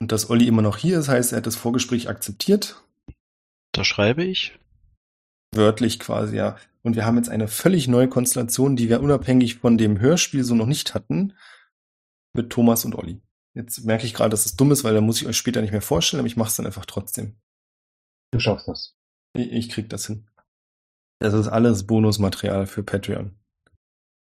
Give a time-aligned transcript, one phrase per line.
[0.00, 2.82] Und dass Olli immer noch hier ist, heißt, er hat das Vorgespräch akzeptiert.
[3.72, 4.58] Da schreibe ich.
[5.54, 6.56] Wörtlich quasi, ja.
[6.82, 10.54] Und wir haben jetzt eine völlig neue Konstellation, die wir unabhängig von dem Hörspiel so
[10.54, 11.34] noch nicht hatten,
[12.32, 13.20] mit Thomas und Olli.
[13.52, 15.72] Jetzt merke ich gerade, dass es dumm ist, weil da muss ich euch später nicht
[15.72, 17.36] mehr vorstellen, aber ich mache es dann einfach trotzdem.
[18.32, 18.96] Du schaffst das.
[19.34, 20.30] Ich, ich krieg das hin.
[21.18, 23.38] Das ist alles Bonusmaterial für Patreon.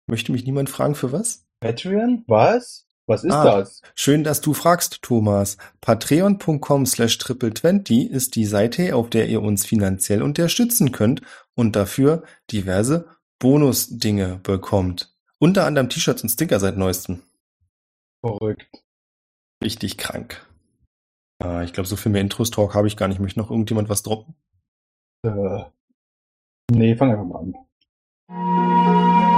[0.08, 1.48] Möchte mich niemand fragen, für was?
[1.62, 2.26] Patreon?
[2.28, 2.89] Was?
[3.10, 3.44] Was ist Ah.
[3.58, 3.82] das?
[3.96, 5.58] Schön, dass du fragst, Thomas.
[5.82, 11.22] Patreon.com slash triple20 ist die Seite, auf der ihr uns finanziell unterstützen könnt
[11.56, 13.08] und dafür diverse
[13.40, 15.12] Bonusdinge bekommt.
[15.40, 17.24] Unter anderem T-Shirts und Sticker seit neuestem.
[18.24, 18.70] Verrückt.
[19.64, 20.46] Richtig krank.
[21.42, 23.20] Ah, ich glaube, so viel mehr Intros-Talk habe ich gar nicht.
[23.20, 24.36] Möchte noch irgendjemand was droppen?
[25.26, 25.64] Äh,
[26.72, 29.29] nee, fang einfach mal an.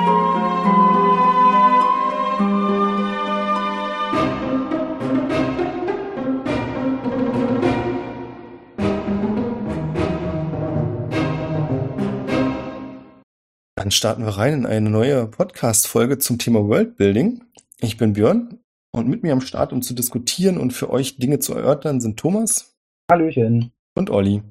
[13.82, 17.44] Dann starten wir rein in eine neue Podcast-Folge zum Thema Worldbuilding.
[17.80, 18.60] Ich bin Björn
[18.92, 22.20] und mit mir am Start, um zu diskutieren und für euch Dinge zu erörtern, sind
[22.20, 22.76] Thomas
[23.10, 23.72] Hallöchen.
[23.96, 24.44] und Olli.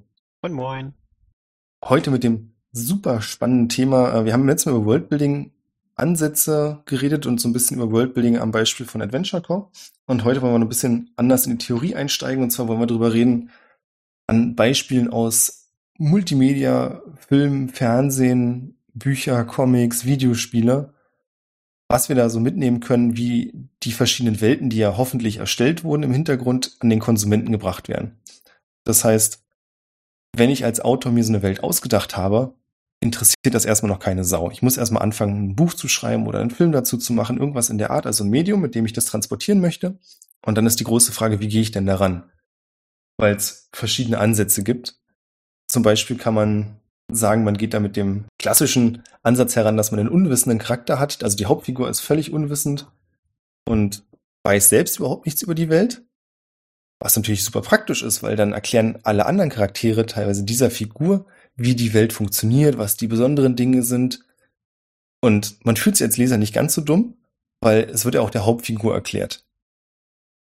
[0.42, 0.94] Moin Moin.
[1.84, 4.12] Heute mit dem super spannenden Thema.
[4.16, 5.52] äh, Wir haben letztes Mal über Worldbuilding
[5.94, 9.68] Ansätze geredet und so ein bisschen über Worldbuilding am Beispiel von Adventure Core.
[10.06, 12.42] Und heute wollen wir noch ein bisschen anders in die Theorie einsteigen.
[12.42, 13.50] Und zwar wollen wir darüber reden,
[14.26, 20.94] an Beispielen aus Multimedia, Film, Fernsehen, Bücher, Comics, Videospiele,
[21.88, 23.52] was wir da so mitnehmen können, wie
[23.82, 28.20] die verschiedenen Welten, die ja hoffentlich erstellt wurden, im Hintergrund an den Konsumenten gebracht werden.
[28.84, 29.42] Das heißt,
[30.36, 32.54] wenn ich als Autor mir so eine Welt ausgedacht habe,
[33.00, 34.50] interessiert das erstmal noch keine Sau.
[34.50, 37.70] Ich muss erstmal anfangen, ein Buch zu schreiben oder einen Film dazu zu machen, irgendwas
[37.70, 39.98] in der Art, also ein Medium, mit dem ich das transportieren möchte.
[40.44, 42.30] Und dann ist die große Frage, wie gehe ich denn daran?
[43.16, 44.98] Weil es verschiedene Ansätze gibt.
[45.66, 46.79] Zum Beispiel kann man
[47.16, 51.22] sagen, man geht da mit dem klassischen Ansatz heran, dass man einen unwissenden Charakter hat.
[51.22, 52.90] Also die Hauptfigur ist völlig unwissend
[53.68, 54.04] und
[54.44, 56.02] weiß selbst überhaupt nichts über die Welt.
[56.98, 61.26] Was natürlich super praktisch ist, weil dann erklären alle anderen Charaktere teilweise dieser Figur,
[61.56, 64.20] wie die Welt funktioniert, was die besonderen Dinge sind.
[65.22, 67.16] Und man fühlt sich als Leser nicht ganz so dumm,
[67.60, 69.44] weil es wird ja auch der Hauptfigur erklärt.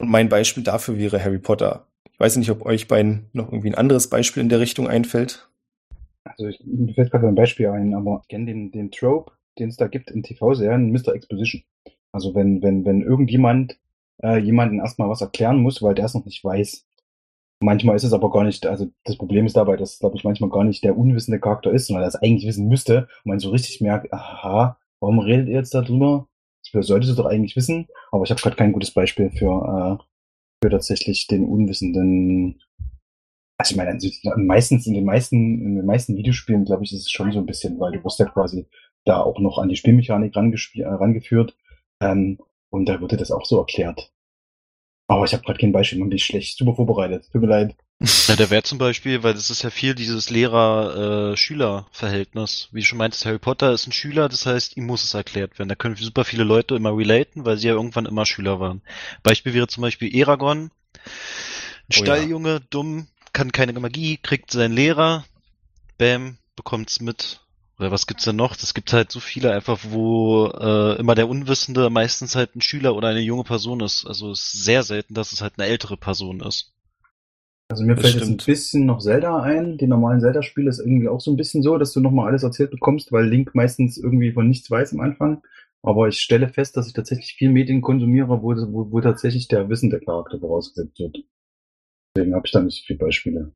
[0.01, 1.87] Und mein Beispiel dafür wäre Harry Potter.
[2.13, 5.48] Ich weiß nicht, ob euch beiden noch irgendwie ein anderes Beispiel in der Richtung einfällt.
[6.31, 9.69] Also ich, mir fällt gerade ein Beispiel ein, aber ich kenne den, den Trope, den
[9.69, 11.15] es da gibt in TV-Serien, Mr.
[11.15, 11.63] Exposition.
[12.13, 13.79] Also wenn, wenn, wenn irgendjemand
[14.23, 16.87] äh, jemanden erstmal was erklären muss, weil der es noch nicht weiß.
[17.61, 20.51] Manchmal ist es aber gar nicht, also das Problem ist dabei, dass, glaube ich, manchmal
[20.51, 23.51] gar nicht der unwissende Charakter ist, sondern er es eigentlich wissen müsste und man so
[23.51, 26.29] richtig merkt, aha, warum redet ihr jetzt darüber?
[26.73, 30.05] Das solltest du doch eigentlich wissen, aber ich habe gerade kein gutes Beispiel für, äh,
[30.63, 32.61] für tatsächlich den unwissenden
[33.59, 33.99] also ich meine,
[34.37, 37.47] meistens in den meisten, in den meisten Videospielen, glaube ich, ist es schon so ein
[37.47, 38.67] bisschen, weil du wirst ja quasi
[39.05, 41.57] da auch noch an die Spielmechanik äh, rangeführt.
[42.01, 42.39] Ähm,
[42.71, 44.13] und da wurde das auch so erklärt.
[45.09, 47.29] Aber ich habe gerade kein Beispiel, man bin ich schlecht, super vorbereitet.
[47.33, 47.75] Tut mir leid.
[48.29, 52.69] Ja, der wäre zum Beispiel, weil das ist ja viel dieses Lehrer-Schüler-Verhältnis.
[52.71, 55.59] Wie du schon meintest, Harry Potter ist ein Schüler, das heißt, ihm muss es erklärt
[55.59, 55.69] werden.
[55.69, 58.83] Da können super viele Leute immer relaten, weil sie ja irgendwann immer Schüler waren.
[59.25, 60.59] Beispiel wäre zum Beispiel Eragon.
[60.59, 60.71] Ein
[61.91, 62.05] Oh ja.
[62.05, 63.07] Stalljunge, dumm,
[63.39, 65.25] kann keine Magie, kriegt seinen Lehrer,
[65.97, 67.39] bam, bekommt's mit.
[67.79, 68.57] Oder was gibt's denn noch?
[68.57, 72.97] Das gibt halt so viele einfach, wo äh, immer der Unwissende meistens halt ein Schüler
[72.97, 74.05] oder eine junge Person ist.
[74.05, 76.73] Also es ist sehr selten, dass es halt eine ältere Person ist.
[77.69, 78.47] Also mir Das fällt jetzt ein stimmt.
[78.47, 79.79] bisschen noch Zelda ein.
[79.79, 82.73] Die normalen Zelda-Spiele ist irgendwie auch so ein bisschen so, dass du nochmal alles erzählt
[82.73, 85.43] bekommst, weil Link meistens irgendwie von nichts weiß am Anfang.
[85.81, 89.69] Aber ich stelle fest, dass ich tatsächlich viel Medien konsumiere, wo, wo, wo tatsächlich der
[89.69, 91.19] wissende Charakter vorausgesetzt wird.
[92.19, 93.55] Deswegen habe ich da nicht so viele Beispiele.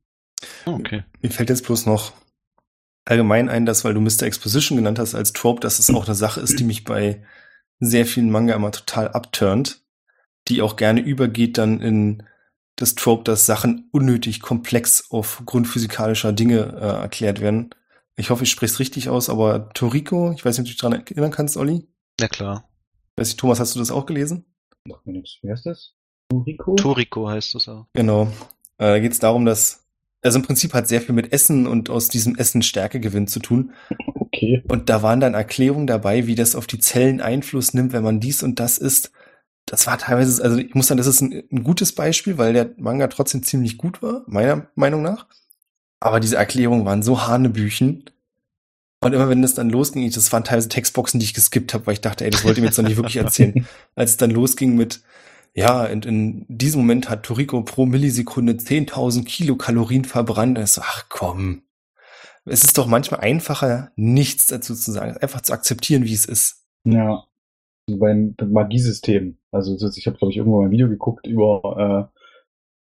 [0.65, 1.03] Oh, okay.
[1.21, 2.13] Mir fällt jetzt bloß noch
[3.05, 4.23] allgemein ein, dass, weil du Mr.
[4.23, 7.21] Exposition genannt hast als Trope, dass es auch eine Sache ist, die mich bei
[7.79, 9.81] sehr vielen Manga immer total abturnt,
[10.47, 12.23] die auch gerne übergeht dann in
[12.77, 17.75] das Trope, dass Sachen unnötig komplex aufgrund physikalischer Dinge äh, erklärt werden.
[18.15, 20.77] Ich hoffe, ich spreche es richtig aus, aber Toriko, ich weiß nicht, ob du dich
[20.77, 21.87] daran erinnern kannst, Olli.
[22.19, 22.69] Ja klar.
[23.17, 24.45] Weiß nicht, Thomas, hast du das auch gelesen?
[24.87, 25.39] Sagt mir nichts.
[25.41, 25.95] Wie heißt das?
[26.39, 26.75] Rico?
[26.75, 27.85] Toriko heißt es auch.
[27.93, 28.23] Genau.
[28.77, 29.85] Äh, da geht es darum, dass,
[30.21, 33.71] also im Prinzip hat sehr viel mit Essen und aus diesem Essen Stärkegewinn zu tun.
[34.33, 34.63] Okay.
[34.67, 38.19] Und da waren dann Erklärungen dabei, wie das auf die Zellen Einfluss nimmt, wenn man
[38.19, 39.11] dies und das isst.
[39.67, 42.71] Das war teilweise, also ich muss sagen, das ist ein, ein gutes Beispiel, weil der
[42.77, 45.27] Manga trotzdem ziemlich gut war, meiner Meinung nach.
[45.99, 48.09] Aber diese Erklärungen waren so hanebüchen.
[49.01, 51.93] Und immer wenn das dann losging, das waren teilweise Textboxen, die ich geskippt habe, weil
[51.93, 53.67] ich dachte, ey, das wollt ihr mir jetzt noch nicht wirklich erzählen.
[53.95, 55.01] Als es dann losging mit,
[55.55, 60.57] ja, in, in diesem Moment hat Toriko pro Millisekunde 10.000 Kilokalorien verbrannt.
[60.57, 61.63] Und so, ach komm.
[62.45, 66.67] Es ist doch manchmal einfacher, nichts dazu zu sagen, einfach zu akzeptieren, wie es ist.
[66.85, 67.23] Ja.
[67.89, 69.37] Beim Magiesystem.
[69.51, 72.09] Also ich habe, glaube ich, irgendwo mal ein Video geguckt über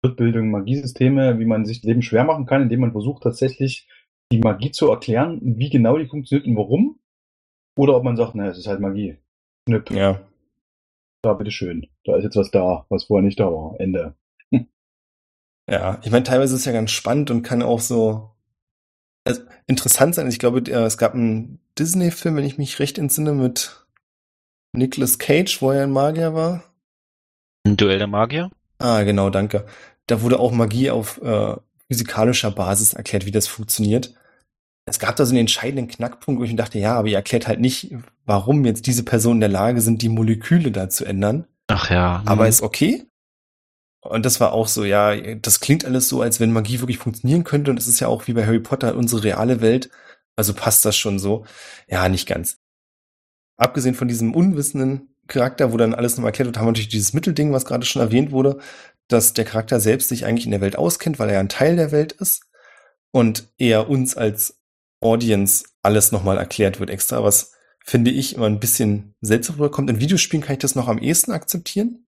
[0.02, 3.88] äh, Bildung, Magiesysteme, wie man sich das Leben schwer machen kann, indem man versucht tatsächlich
[4.32, 6.98] die Magie zu erklären, wie genau die funktioniert und warum.
[7.76, 9.18] Oder ob man sagt, naja, es ist halt Magie.
[9.68, 9.90] Schnipp.
[9.90, 10.20] Ja.
[11.22, 11.86] Da, bitteschön.
[12.04, 13.78] Da ist jetzt was da, was vorher nicht da war.
[13.78, 14.14] Ende.
[15.70, 18.32] Ja, ich meine, teilweise ist es ja ganz spannend und kann auch so
[19.24, 20.28] also, interessant sein.
[20.28, 23.86] Ich glaube, es gab einen Disney-Film, wenn ich mich recht entsinne, mit
[24.72, 26.64] Nicolas Cage, wo er ein Magier war.
[27.64, 28.50] Ein Duell der Magier?
[28.78, 29.66] Ah, genau, danke.
[30.06, 31.56] Da wurde auch Magie auf äh,
[31.88, 34.14] physikalischer Basis erklärt, wie das funktioniert.
[34.84, 37.46] Es gab da so einen entscheidenden Knackpunkt, wo ich mir dachte, ja, aber ihr erklärt
[37.46, 37.94] halt nicht,
[38.24, 41.46] warum jetzt diese Personen in der Lage sind, die Moleküle da zu ändern.
[41.68, 42.22] Ach ja.
[42.26, 43.06] Aber ist okay.
[44.00, 47.44] Und das war auch so, ja, das klingt alles so, als wenn Magie wirklich funktionieren
[47.44, 47.70] könnte.
[47.70, 49.90] Und es ist ja auch wie bei Harry Potter unsere reale Welt.
[50.34, 51.46] Also passt das schon so.
[51.86, 52.58] Ja, nicht ganz.
[53.56, 57.12] Abgesehen von diesem unwissenden Charakter, wo dann alles nochmal erklärt wird, haben wir natürlich dieses
[57.12, 58.58] Mittelding, was gerade schon erwähnt wurde,
[59.06, 61.92] dass der Charakter selbst sich eigentlich in der Welt auskennt, weil er ein Teil der
[61.92, 62.42] Welt ist
[63.12, 64.61] und eher uns als
[65.02, 67.52] Audience alles nochmal erklärt wird extra, was
[67.84, 69.90] finde ich immer ein bisschen seltsam rüberkommt.
[69.90, 72.06] In Videospielen kann ich das noch am ehesten akzeptieren,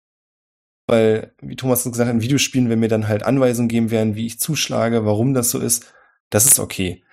[0.87, 4.27] weil, wie Thomas gesagt hat, in Videospielen, wenn mir dann halt Anweisungen geben werden, wie
[4.27, 5.93] ich zuschlage, warum das so ist,
[6.29, 7.03] das ist okay.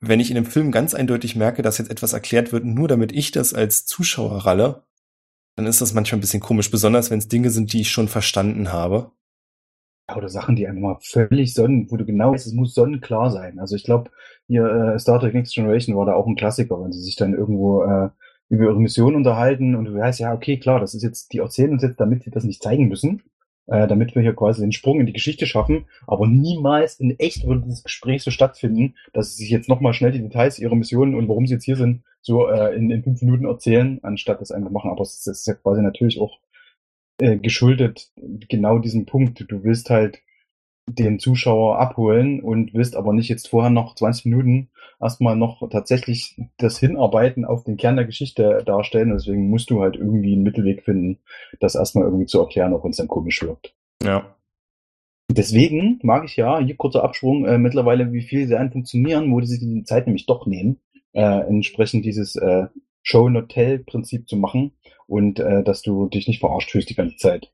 [0.00, 3.12] Wenn ich in einem Film ganz eindeutig merke, dass jetzt etwas erklärt wird, nur damit
[3.12, 4.84] ich das als Zuschauer ralle,
[5.56, 8.08] dann ist das manchmal ein bisschen komisch, besonders wenn es Dinge sind, die ich schon
[8.08, 9.12] verstanden habe
[10.16, 13.58] oder Sachen, die einfach mal völlig sonnen, wo du genau weißt, es muss sonnenklar sein.
[13.58, 14.10] Also ich glaube,
[14.46, 17.34] hier äh, Star Trek Next Generation war da auch ein Klassiker, wenn sie sich dann
[17.34, 18.08] irgendwo äh,
[18.48, 21.72] über ihre Mission unterhalten und du weißt, ja, okay, klar, das ist jetzt, die erzählen
[21.72, 23.22] uns jetzt, damit sie das nicht zeigen müssen,
[23.68, 27.46] äh, damit wir hier quasi den Sprung in die Geschichte schaffen, aber niemals in echt
[27.46, 31.14] würde dieses Gespräch so stattfinden, dass sie sich jetzt nochmal schnell die Details ihrer Mission
[31.14, 34.50] und warum sie jetzt hier sind, so äh, in, in fünf Minuten erzählen, anstatt das
[34.50, 34.90] einfach machen.
[34.90, 36.40] Aber es ist ja quasi natürlich auch
[37.20, 38.10] äh, geschuldet
[38.48, 39.44] genau diesem Punkt.
[39.48, 40.22] Du willst halt
[40.88, 44.70] den Zuschauer abholen und willst aber nicht jetzt vorher noch 20 Minuten
[45.00, 49.10] erstmal noch tatsächlich das Hinarbeiten auf den Kern der Geschichte darstellen.
[49.10, 51.18] Deswegen musst du halt irgendwie einen Mittelweg finden,
[51.60, 53.74] das erstmal irgendwie zu erklären, auch wenn es dann komisch wirkt.
[54.02, 54.34] Ja.
[55.30, 59.46] Deswegen mag ich ja, hier kurzer Abschwung, äh, mittlerweile, wie viele Serien funktionieren, wo die
[59.46, 60.80] sich die Zeit nämlich doch nehmen,
[61.12, 62.66] äh, entsprechend dieses äh,
[63.02, 64.72] Show-Not-Tell-Prinzip zu machen
[65.06, 67.52] und äh, dass du dich nicht verarscht fühlst die ganze Zeit.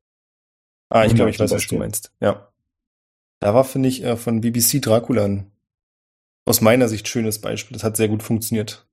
[0.88, 2.12] Ah, ich glaube, ich weiß, was du meinst.
[2.20, 2.48] Ja.
[3.40, 5.50] Da war, finde ich, äh, von BBC Dracula ein
[6.46, 7.74] aus meiner Sicht schönes Beispiel.
[7.74, 8.86] Das hat sehr gut funktioniert.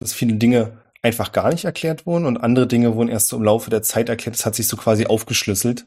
[0.00, 3.42] Dass viele Dinge einfach gar nicht erklärt wurden und andere Dinge wurden erst so im
[3.42, 4.36] Laufe der Zeit erklärt.
[4.36, 5.86] Das hat sich so quasi aufgeschlüsselt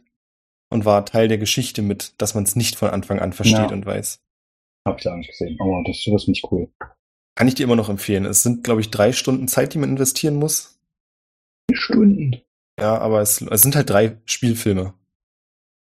[0.69, 3.72] und war Teil der Geschichte mit, dass man es nicht von Anfang an versteht ja.
[3.72, 4.22] und weiß.
[4.86, 6.69] Hab ich da nicht gesehen, aber das, das finde ich cool.
[7.36, 8.25] Kann ich dir immer noch empfehlen.
[8.25, 10.80] Es sind, glaube ich, drei Stunden Zeit, die man investieren muss.
[11.72, 12.42] Stunden.
[12.80, 14.94] Ja, aber es, es sind halt drei Spielfilme.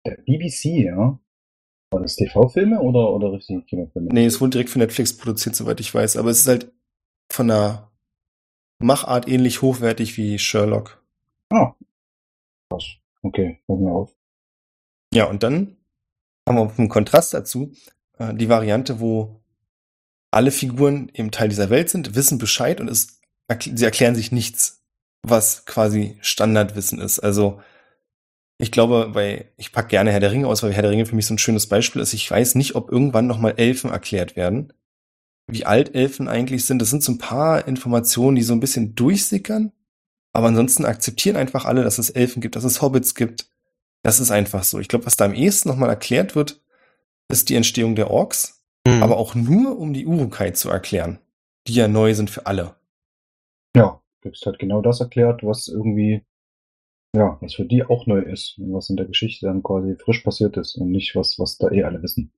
[0.07, 1.19] Der BBC, ja.
[1.93, 4.11] War das TV-Filme oder, oder richtig Kinofilme?
[4.13, 6.17] Nee, es wurde direkt für Netflix produziert, soweit ich weiß.
[6.17, 6.73] Aber es ist halt
[7.31, 7.91] von der
[8.79, 11.03] Machart ähnlich hochwertig wie Sherlock.
[11.51, 11.75] Ah.
[12.71, 12.85] Krass.
[13.23, 14.17] Okay, hören wir auf.
[15.13, 15.77] Ja, und dann
[16.49, 17.73] haben wir im Kontrast dazu
[18.19, 19.40] äh, die Variante, wo
[20.31, 23.21] alle Figuren eben Teil dieser Welt sind, wissen Bescheid und es,
[23.61, 24.81] sie erklären sich nichts
[25.23, 27.19] was quasi Standardwissen ist.
[27.19, 27.61] Also
[28.59, 31.17] ich glaube, weil ich pack gerne Herr der Ringe aus, weil Herr der Ringe für
[31.17, 32.13] mich so ein schönes Beispiel ist.
[32.13, 34.73] Ich weiß nicht, ob irgendwann nochmal Elfen erklärt werden.
[35.51, 36.81] Wie alt Elfen eigentlich sind.
[36.81, 39.73] Das sind so ein paar Informationen, die so ein bisschen durchsickern.
[40.33, 43.51] Aber ansonsten akzeptieren einfach alle, dass es Elfen gibt, dass es Hobbits gibt.
[44.03, 44.79] Das ist einfach so.
[44.79, 46.63] Ich glaube, was da am ehesten nochmal erklärt wird,
[47.29, 48.60] ist die Entstehung der Orks.
[48.87, 49.03] Mhm.
[49.03, 51.19] Aber auch nur, um die Urukai zu erklären.
[51.67, 52.77] Die ja neu sind für alle.
[53.77, 56.25] Ja, kriegst halt genau das erklärt, was irgendwie,
[57.15, 60.21] ja, was für die auch neu ist und was in der Geschichte dann quasi frisch
[60.21, 62.33] passiert ist und nicht was, was da eh alle wissen.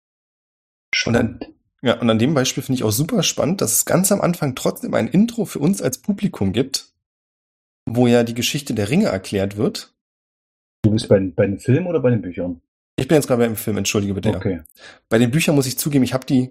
[0.95, 1.33] Spannend.
[1.33, 4.13] Und dann, ja, und an dem Beispiel finde ich auch super spannend, dass es ganz
[4.13, 6.93] am Anfang trotzdem ein Intro für uns als Publikum gibt,
[7.89, 9.95] wo ja die Geschichte der Ringe erklärt wird.
[10.83, 12.61] Du bist bei, bei den Filmen oder bei den Büchern?
[12.97, 14.31] Ich bin jetzt gerade beim Film, entschuldige bitte.
[14.31, 14.61] Okay.
[15.09, 16.51] Bei den Büchern muss ich zugeben, ich habe die,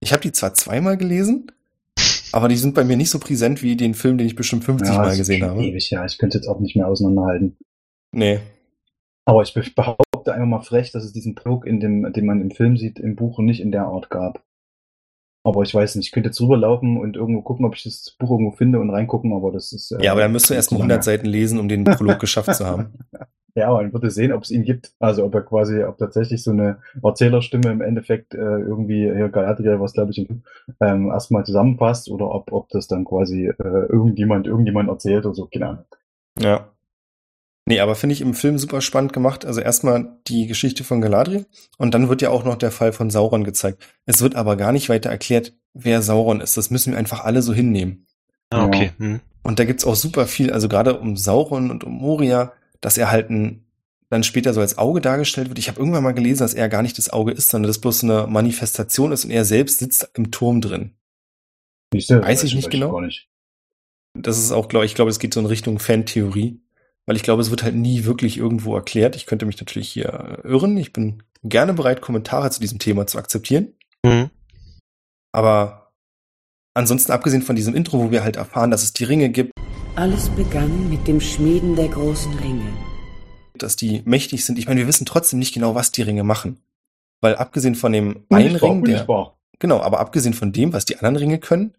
[0.00, 1.50] ich habe die zwar zweimal gelesen,
[2.32, 4.94] aber die sind bei mir nicht so präsent wie den Film, den ich bestimmt 50
[4.94, 5.62] ja, Mal gesehen habe.
[5.62, 6.04] Ewig, ja.
[6.04, 7.56] Ich könnte jetzt auch nicht mehr auseinanderhalten.
[8.12, 8.40] Nee.
[9.24, 12.50] Aber ich behaupte einfach mal frech, dass es diesen Prolog, in dem, den man im
[12.50, 14.42] Film sieht, im Buch nicht in der Art gab.
[15.44, 18.30] Aber ich weiß nicht, ich könnte jetzt rüberlaufen und irgendwo gucken, ob ich das Buch
[18.30, 19.92] irgendwo finde und reingucken, aber das ist.
[19.92, 22.54] Äh, ja, aber dann müsst du erst mal 100 Seiten lesen, um den Prolog geschafft
[22.54, 22.92] zu haben.
[23.58, 24.92] Ja, man würde sehen, ob es ihn gibt.
[24.98, 29.80] Also ob er quasi, ob tatsächlich so eine Erzählerstimme im Endeffekt äh, irgendwie hier Galadriel,
[29.80, 30.28] was glaube ich
[30.80, 35.46] ähm, erstmal zusammenfasst oder ob, ob das dann quasi äh, irgendjemand irgendjemand erzählt oder so,
[35.46, 35.84] keine Ahnung.
[36.38, 36.68] Ja.
[37.66, 39.44] Nee, aber finde ich im Film super spannend gemacht.
[39.44, 41.44] Also erstmal die Geschichte von Galadriel
[41.76, 43.86] und dann wird ja auch noch der Fall von Sauron gezeigt.
[44.06, 46.56] Es wird aber gar nicht weiter erklärt, wer Sauron ist.
[46.56, 48.06] Das müssen wir einfach alle so hinnehmen.
[48.50, 48.92] Ah, okay.
[48.96, 49.20] Hm.
[49.42, 53.10] Und da gibt's auch super viel, also gerade um Sauron und um Moria, dass er
[53.10, 53.66] halt ein,
[54.10, 55.58] dann später so als Auge dargestellt wird.
[55.58, 58.04] Ich habe irgendwann mal gelesen, dass er gar nicht das Auge ist, sondern das bloß
[58.04, 60.94] eine Manifestation ist und er selbst sitzt im Turm drin.
[61.92, 62.92] Siehste, Weiß ich nicht genau.
[62.92, 63.28] gar nicht.
[64.14, 66.60] Das ist auch, glaube ich, glaube, es geht so in Richtung Fantheorie,
[67.06, 69.16] weil ich glaube, es wird halt nie wirklich irgendwo erklärt.
[69.16, 70.76] Ich könnte mich natürlich hier irren.
[70.76, 73.74] Ich bin gerne bereit, Kommentare zu diesem Thema zu akzeptieren.
[74.04, 74.30] Mhm.
[75.32, 75.92] Aber
[76.74, 79.52] ansonsten, abgesehen von diesem Intro, wo wir halt erfahren, dass es die Ringe gibt,
[79.98, 82.72] Alles begann mit dem Schmieden der großen Ringe.
[83.54, 84.56] dass die mächtig sind.
[84.56, 86.60] Ich meine, wir wissen trotzdem nicht genau, was die Ringe machen.
[87.20, 89.40] Weil abgesehen von dem einen Ring, der, unsichtbar.
[89.58, 91.74] genau, aber abgesehen von dem, was die anderen Ringe können,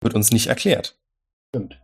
[0.00, 0.96] wird uns nicht erklärt.
[1.48, 1.80] Stimmt.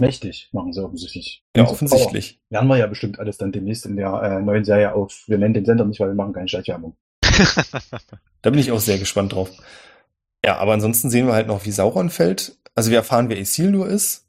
[0.00, 1.42] Mächtig machen sie offensichtlich.
[1.56, 2.34] Ja, of offensichtlich.
[2.34, 2.50] Power.
[2.50, 5.24] Lernen wir ja bestimmt alles dann demnächst in der äh, neuen Serie auf.
[5.26, 6.96] Wir nennen den Sender nicht, weil wir machen keine Schleichwerbung.
[8.42, 9.50] Da bin ich auch sehr gespannt drauf.
[10.44, 12.56] Ja, aber ansonsten sehen wir halt noch, wie Sauron fällt.
[12.76, 14.25] Also wir erfahren, wer Isildur ist.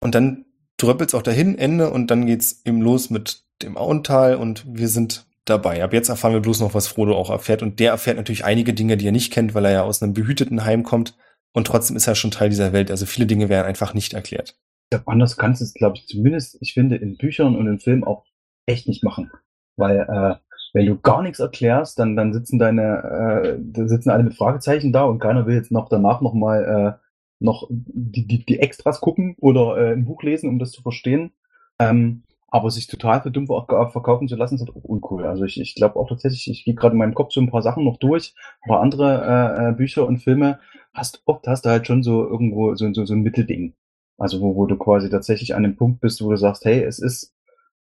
[0.00, 0.44] Und dann
[0.76, 5.26] dröppelt's auch dahin, Ende, und dann geht's eben los mit dem Auental und wir sind
[5.46, 5.82] dabei.
[5.82, 7.62] Ab jetzt erfahren wir bloß noch, was Frodo auch erfährt.
[7.62, 10.12] Und der erfährt natürlich einige Dinge, die er nicht kennt, weil er ja aus einem
[10.12, 11.16] behüteten Heim kommt.
[11.52, 12.90] Und trotzdem ist er schon Teil dieser Welt.
[12.90, 14.58] Also viele Dinge werden einfach nicht erklärt.
[14.90, 18.04] Glaube, anders kannst du es, glaube ich, zumindest, ich finde, in Büchern und in Filmen
[18.04, 18.24] auch
[18.66, 19.30] echt nicht machen.
[19.76, 20.34] Weil, äh,
[20.74, 25.04] wenn du gar nichts erklärst, dann, dann sitzen deine, äh, sitzen alle mit Fragezeichen da
[25.04, 27.05] und keiner will jetzt noch danach nochmal äh,
[27.38, 31.32] noch die, die, die Extras gucken oder äh, ein Buch lesen, um das zu verstehen.
[31.78, 35.26] Ähm, aber sich total für dumm ver- verkaufen zu lassen, ist halt auch uncool.
[35.26, 37.62] Also ich, ich glaube auch tatsächlich, ich gehe gerade in meinem Kopf so ein paar
[37.62, 38.34] Sachen noch durch,
[38.66, 40.60] paar andere äh, äh, Bücher und Filme.
[40.94, 43.74] Hast oft hast du halt schon so irgendwo so, so, so ein Mittelding.
[44.16, 46.98] Also wo, wo du quasi tatsächlich an dem Punkt bist, wo du sagst, hey, es
[46.98, 47.34] ist,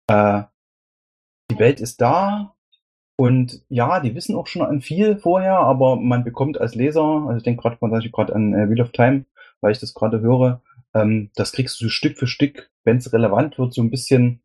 [0.08, 0.44] äh,
[1.50, 2.55] die Welt ist da
[3.16, 7.38] und ja, die wissen auch schon an viel vorher, aber man bekommt als Leser, also
[7.38, 7.78] ich denke gerade
[8.10, 9.24] gerade an äh, Wheel of Time,
[9.60, 10.62] weil ich das gerade höre,
[10.94, 14.42] ähm, das kriegst du Stück für Stück, wenn es relevant wird, so ein bisschen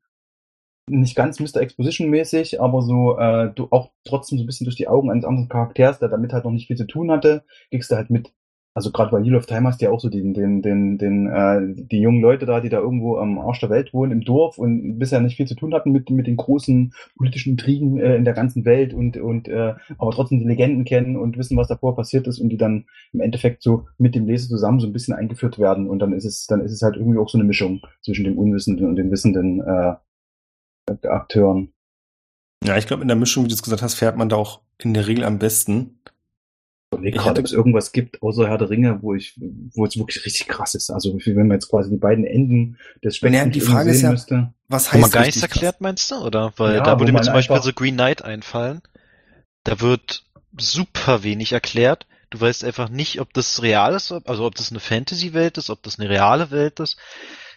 [0.90, 1.62] nicht ganz Mr.
[1.62, 5.26] Exposition mäßig, aber so äh, du auch trotzdem so ein bisschen durch die Augen eines
[5.26, 8.34] anderen Charakters, der damit halt noch nicht viel zu tun hatte, kriegst du halt mit.
[8.74, 11.28] Also gerade bei Wheel of Time hast du ja auch so den, den, den, den,
[11.28, 14.58] äh, die jungen Leute da, die da irgendwo am Arsch der Welt wohnen, im Dorf
[14.58, 18.24] und bisher nicht viel zu tun hatten mit, mit den großen politischen Intrigen äh, in
[18.24, 21.98] der ganzen Welt und, und äh, aber trotzdem die Legenden kennen und wissen, was davor
[21.98, 25.16] passiert ist und die dann im Endeffekt so mit dem Leser zusammen so ein bisschen
[25.16, 27.82] eingeführt werden und dann ist es, dann ist es halt irgendwie auch so eine Mischung
[28.02, 29.96] zwischen dem Unwissenden und den wissenden äh,
[31.08, 31.74] Akteuren.
[32.64, 34.62] Ja, ich glaube, in der Mischung, wie du es gesagt hast, fährt man da auch
[34.78, 36.01] in der Regel am besten.
[37.02, 39.34] Überlege gerade, ob es irgendwas gibt, außer Herr der Ringe, wo ich,
[39.74, 40.90] wo es wirklich richtig krass ist.
[40.90, 44.02] Also wie wenn man jetzt quasi die beiden Enden des Ja, Spektrums die Frage ist
[44.02, 44.54] ja- müsste.
[44.68, 45.52] Was Wo man heißt gar nichts krass?
[45.52, 46.16] erklärt, meinst du?
[46.16, 46.54] Oder?
[46.58, 48.82] Weil Ja, da würde mir zum Beispiel The Green Knight einfallen.
[49.64, 50.24] Da wird
[50.58, 52.08] super wenig erklärt.
[52.30, 55.84] Du weißt einfach nicht, ob das real ist, also ob das eine Fantasy-Welt ist, ob
[55.84, 56.98] das eine reale Welt ist.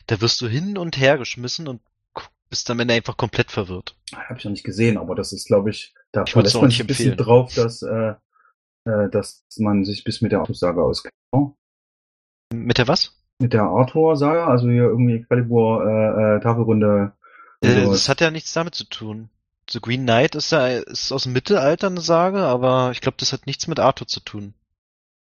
[0.09, 1.81] Da wirst du hin und her geschmissen und
[2.51, 3.95] bist am Ende einfach komplett verwirrt.
[4.15, 6.69] Habe ich noch nicht gesehen, aber das ist, glaube ich, da Ich verlässt auch man
[6.69, 7.27] nicht sich ein bisschen empfehlen.
[7.27, 8.15] drauf, dass, äh,
[8.85, 11.15] dass man sich bis mit der Arthur-Saga auskennt.
[11.33, 11.53] ne?
[12.53, 13.13] Mit der was?
[13.41, 17.13] Mit der Arthur-Saga, also hier irgendwie Excalibur, äh, äh, Tafelrunde.
[17.63, 19.29] und Äh, das hat ja nichts damit zu tun.
[19.71, 23.33] The Green Knight ist ja ist aus dem Mittelalter eine Sage, aber ich glaube, das
[23.33, 24.55] hat nichts mit Arthur zu tun.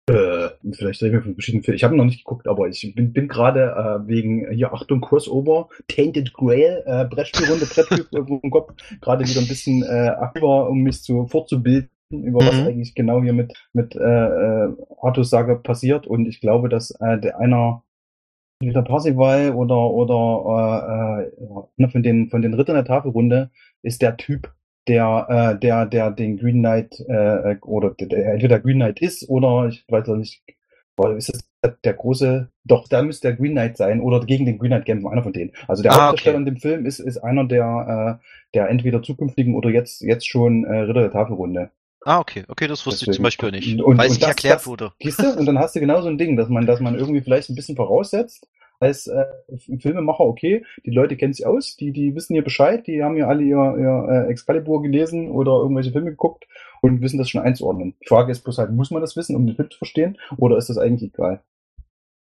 [0.07, 1.77] Äh, vielleicht reden wir von verschiedenen Filmen.
[1.77, 3.71] Ich habe noch nicht geguckt, aber ich bin, bin gerade
[4.03, 9.47] äh, wegen hier Achtung Crossover, Tainted Grail, äh, Brettspielrunde, Brettspiel im Kopf, gerade wieder ein
[9.47, 11.89] bisschen äh, aktiver, um mich zu fortzubilden
[12.23, 12.67] über was Mhm.
[12.67, 13.99] eigentlich genau hier mit mit äh,
[14.65, 17.83] äh, Artus Sage passiert und ich glaube, dass äh, der einer
[18.61, 23.51] wieder Parsival oder oder äh, äh, einer von den von den Rittern der Tafelrunde
[23.83, 24.53] ist der Typ,
[24.87, 29.29] der äh, der der den Green Knight äh, oder der, der entweder Green Knight ist
[29.29, 30.43] oder ich weiß auch nicht,
[31.17, 34.57] ist es der, der große, doch da müsste der Green Knight sein oder gegen den
[34.59, 35.51] Green Knight kämpfen, einer von denen.
[35.67, 36.39] Also der Ah, Hauptdarsteller okay.
[36.39, 40.63] in dem Film ist ist einer der äh, der entweder zukünftigen oder jetzt jetzt schon
[40.65, 41.71] äh, Ritter der Tafelrunde.
[42.05, 44.29] Ah, okay, okay, das wusste ich Deswegen- zum Beispiel nicht, Und- weil es nicht das-
[44.29, 44.91] erklärt das- wurde.
[45.01, 45.37] Siehst du?
[45.37, 47.55] Und dann hast du genau so ein Ding, dass man, dass man irgendwie vielleicht ein
[47.55, 48.47] bisschen voraussetzt
[48.79, 49.23] als äh,
[49.79, 53.27] Filmemacher, okay, die Leute kennen sich aus, die, die wissen hier Bescheid, die haben ja
[53.27, 56.45] alle ihr, ihr äh, Excalibur gelesen oder irgendwelche Filme geguckt
[56.81, 57.95] und wissen das schon einzuordnen.
[58.03, 60.57] Die Frage ist bloß halt, muss man das wissen, um den Film zu verstehen, oder
[60.57, 61.41] ist das eigentlich egal?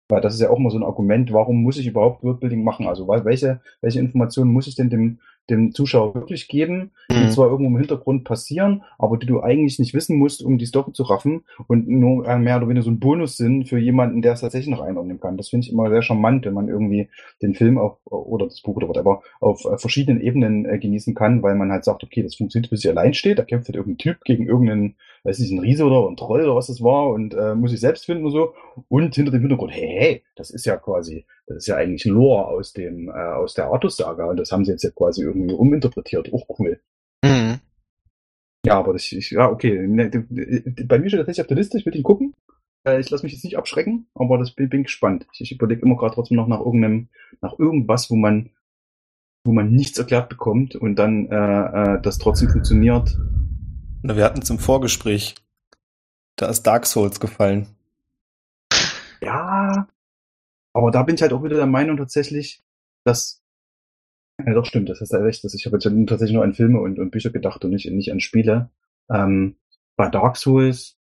[0.10, 2.88] Weil das ist ja auch immer so ein Argument, warum muss ich überhaupt Worldbuilding machen?
[2.88, 5.20] Also weil, welche, welche Informationen muss ich denn dem,
[5.50, 7.30] dem Zuschauer wirklich geben, die Mhm.
[7.30, 10.94] zwar irgendwo im Hintergrund passieren, aber die du eigentlich nicht wissen musst, um die Story
[10.94, 14.34] zu raffen und nur äh, mehr oder weniger so ein Bonus sind für jemanden, der
[14.34, 15.38] es tatsächlich noch einordnen kann.
[15.38, 17.10] Das finde ich immer sehr charmant, wenn man irgendwie
[17.42, 21.44] den Film auf, oder das Buch oder whatever auf äh, verschiedenen Ebenen äh, genießen kann,
[21.44, 23.98] weil man halt sagt, okay, das funktioniert, bis sie allein steht, da kämpft halt irgendein
[23.98, 27.34] Typ gegen irgendeinen, weiß nicht, ein Riese oder ein Troll oder was das war und
[27.34, 28.54] äh, muss sich selbst finden und so.
[28.88, 32.48] Und hinter dem Hintergrund, hey, hey, das ist ja quasi, das ist ja eigentlich Lore
[32.48, 36.34] aus dem, äh, aus der Artus-Saga und das haben sie jetzt ja quasi irgendwie uminterpretiert.
[36.34, 36.80] Auch cool.
[37.24, 37.60] Mhm.
[38.66, 39.88] Ja, aber das, ich, ja, okay.
[39.88, 40.10] Ne,
[40.86, 42.34] Bei mir steht tatsächlich auf der Liste, ich will ihn gucken.
[42.88, 45.28] Äh, Ich lasse mich jetzt nicht abschrecken, aber das bin, bin gespannt.
[45.34, 47.10] Ich, ich überlege immer gerade trotzdem noch nach irgendeinem,
[47.42, 48.50] nach irgendwas, wo man,
[49.46, 53.18] wo man nichts erklärt bekommt und dann äh, äh, das trotzdem funktioniert.
[54.04, 55.36] Na, wir hatten es im Vorgespräch.
[56.36, 57.68] Da ist Dark Souls gefallen.
[59.22, 59.88] Ja,
[60.74, 62.64] aber da bin ich halt auch wieder der Meinung tatsächlich,
[63.04, 63.42] dass
[64.46, 66.54] ja doch stimmt, das hast du ja recht, dass ich habe jetzt tatsächlich nur an
[66.54, 68.70] Filme und, und Bücher gedacht und nicht, nicht an Spiele.
[69.10, 69.58] Ähm,
[69.98, 70.98] bei Dark Souls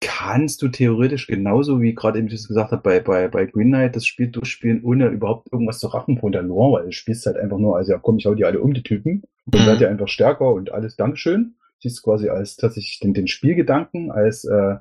[0.00, 3.68] kannst du theoretisch genauso wie gerade eben ich es gesagt habe bei, bei, bei Green
[3.68, 7.26] Knight das Spiel durchspielen, ohne überhaupt irgendwas zu raffen von der Lore, weil du spielst
[7.26, 9.66] halt einfach nur, also ja komm, ich hau die alle um, die Typen, und Mhm.
[9.66, 11.56] werd ja einfach stärker und alles Dankeschön.
[11.82, 14.76] Siehst quasi als tatsächlich den, den Spielgedanken, als äh,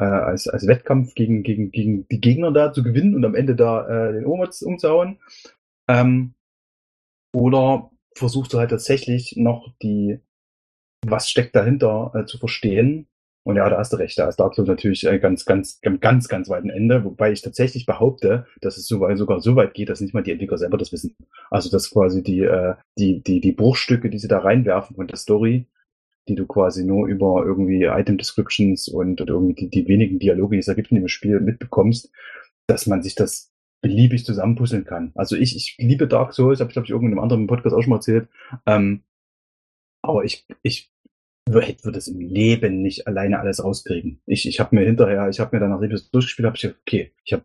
[0.00, 3.54] äh, als, als Wettkampf gegen, gegen, gegen die Gegner da zu gewinnen und am Ende
[3.54, 5.18] da äh, den Oberz umzuhauen.
[5.88, 6.34] Ähm,
[7.34, 10.20] oder versuchst du halt tatsächlich noch die,
[11.06, 13.08] was steckt dahinter äh, zu verstehen.
[13.44, 16.00] Und ja, da hast du recht, da ist Dark Souls natürlich äh, ganz, ganz, ganz,
[16.00, 19.88] ganz, ganz weiten Ende, wobei ich tatsächlich behaupte, dass es so, sogar so weit geht,
[19.88, 21.16] dass nicht mal die Entwickler selber das wissen.
[21.50, 25.16] Also dass quasi die, äh, die, die, die Bruchstücke, die sie da reinwerfen von der
[25.16, 25.66] Story,
[26.28, 30.56] die du quasi nur über irgendwie Item Descriptions und oder irgendwie die, die wenigen Dialoge,
[30.56, 32.10] die es da gibt in dem Spiel, mitbekommst,
[32.66, 35.12] dass man sich das beliebig zusammenpuzzeln kann.
[35.14, 37.74] Also ich, ich liebe Dark Souls, habe ich glaube ich irgendwo in einem anderen Podcast
[37.74, 38.28] auch schon mal erzählt.
[38.66, 39.02] Ähm,
[40.02, 40.92] aber ich, ich
[41.48, 44.20] würde würd das im Leben nicht alleine alles rauskriegen.
[44.26, 47.12] Ich, ich habe mir hinterher, ich habe mir ich das durchgespielt habe, ich gedacht, okay,
[47.24, 47.44] ich habe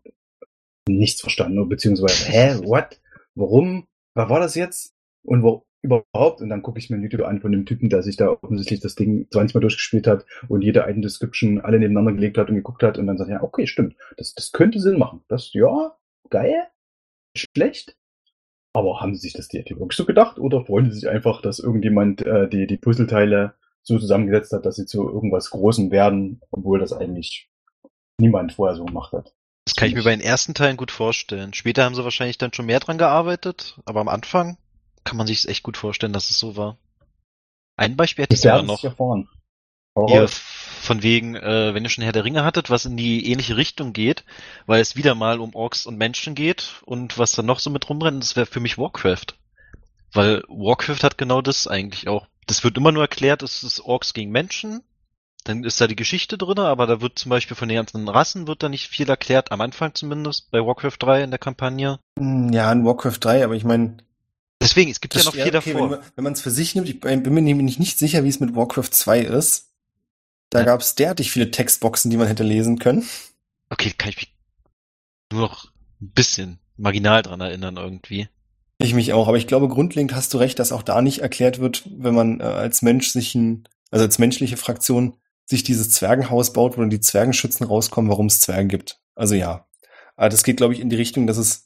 [0.87, 2.99] nichts verstanden, beziehungsweise, hä, what?
[3.35, 3.87] Warum?
[4.15, 4.93] Was war das jetzt?
[5.23, 6.41] Und wo überhaupt?
[6.41, 8.79] Und dann gucke ich mir ein Video an von dem Typen, der sich da offensichtlich
[8.79, 12.55] das Ding 20 Mal durchgespielt hat und jede Item Description alle nebeneinander gelegt hat und
[12.55, 15.21] geguckt hat und dann sagt, ja, okay, stimmt, das, das könnte Sinn machen.
[15.27, 15.95] Das, ja,
[16.29, 16.67] geil,
[17.35, 17.95] schlecht.
[18.75, 21.59] Aber haben sie sich das die wirklich so gedacht oder freuen sie sich einfach, dass
[21.59, 26.79] irgendjemand äh, die, die Puzzleteile so zusammengesetzt hat, dass sie zu irgendwas Großem werden, obwohl
[26.79, 27.51] das eigentlich
[28.17, 29.35] niemand vorher so gemacht hat?
[29.65, 31.53] Das kann ich mir bei den ersten Teilen gut vorstellen.
[31.53, 34.57] Später haben sie wahrscheinlich dann schon mehr dran gearbeitet, aber am Anfang
[35.03, 36.77] kann man sich es echt gut vorstellen, dass es so war.
[37.75, 38.81] Ein Beispiel hätte ich sogar noch.
[38.81, 40.41] Hier, raus.
[40.81, 43.93] von wegen, äh, wenn ihr schon Herr der Ringe hattet, was in die ähnliche Richtung
[43.93, 44.23] geht,
[44.65, 47.87] weil es wieder mal um Orks und Menschen geht und was dann noch so mit
[47.89, 49.37] rumrennt, das wäre für mich Warcraft.
[50.11, 52.27] Weil Warcraft hat genau das eigentlich auch.
[52.47, 54.81] Das wird immer nur erklärt, es ist Orks gegen Menschen,
[55.43, 58.47] dann ist da die Geschichte drin, aber da wird zum Beispiel von den ganzen Rassen
[58.47, 61.99] wird da nicht viel erklärt, am Anfang zumindest, bei Warcraft 3 in der Kampagne.
[62.17, 63.97] Hm, Ja, in Warcraft 3, aber ich meine,
[64.63, 65.91] Deswegen, es gibt ja noch ja, viel okay, davor.
[65.91, 68.39] wenn, wenn man es für sich nimmt, ich bin mir nämlich nicht sicher, wie es
[68.39, 69.69] mit Warcraft 2 ist.
[70.49, 70.65] Da Ja.
[70.65, 73.07] gab es derartig viele Textboxen, die man hätte lesen können.
[73.69, 74.33] Okay, kann ich mich
[75.31, 75.65] nur noch
[76.01, 78.29] ein bisschen marginal dran erinnern irgendwie.
[78.77, 81.59] Ich mich auch, aber ich glaube, grundlegend hast du recht, dass auch da nicht erklärt
[81.59, 86.53] wird, wenn man äh, als Mensch sich ein, also als menschliche Fraktion sich dieses Zwergenhaus
[86.53, 88.99] baut, wo dann die Zwergenschützen rauskommen, warum es Zwergen gibt.
[89.15, 89.67] Also ja.
[90.15, 91.65] Aber das geht, glaube ich, in die Richtung, dass es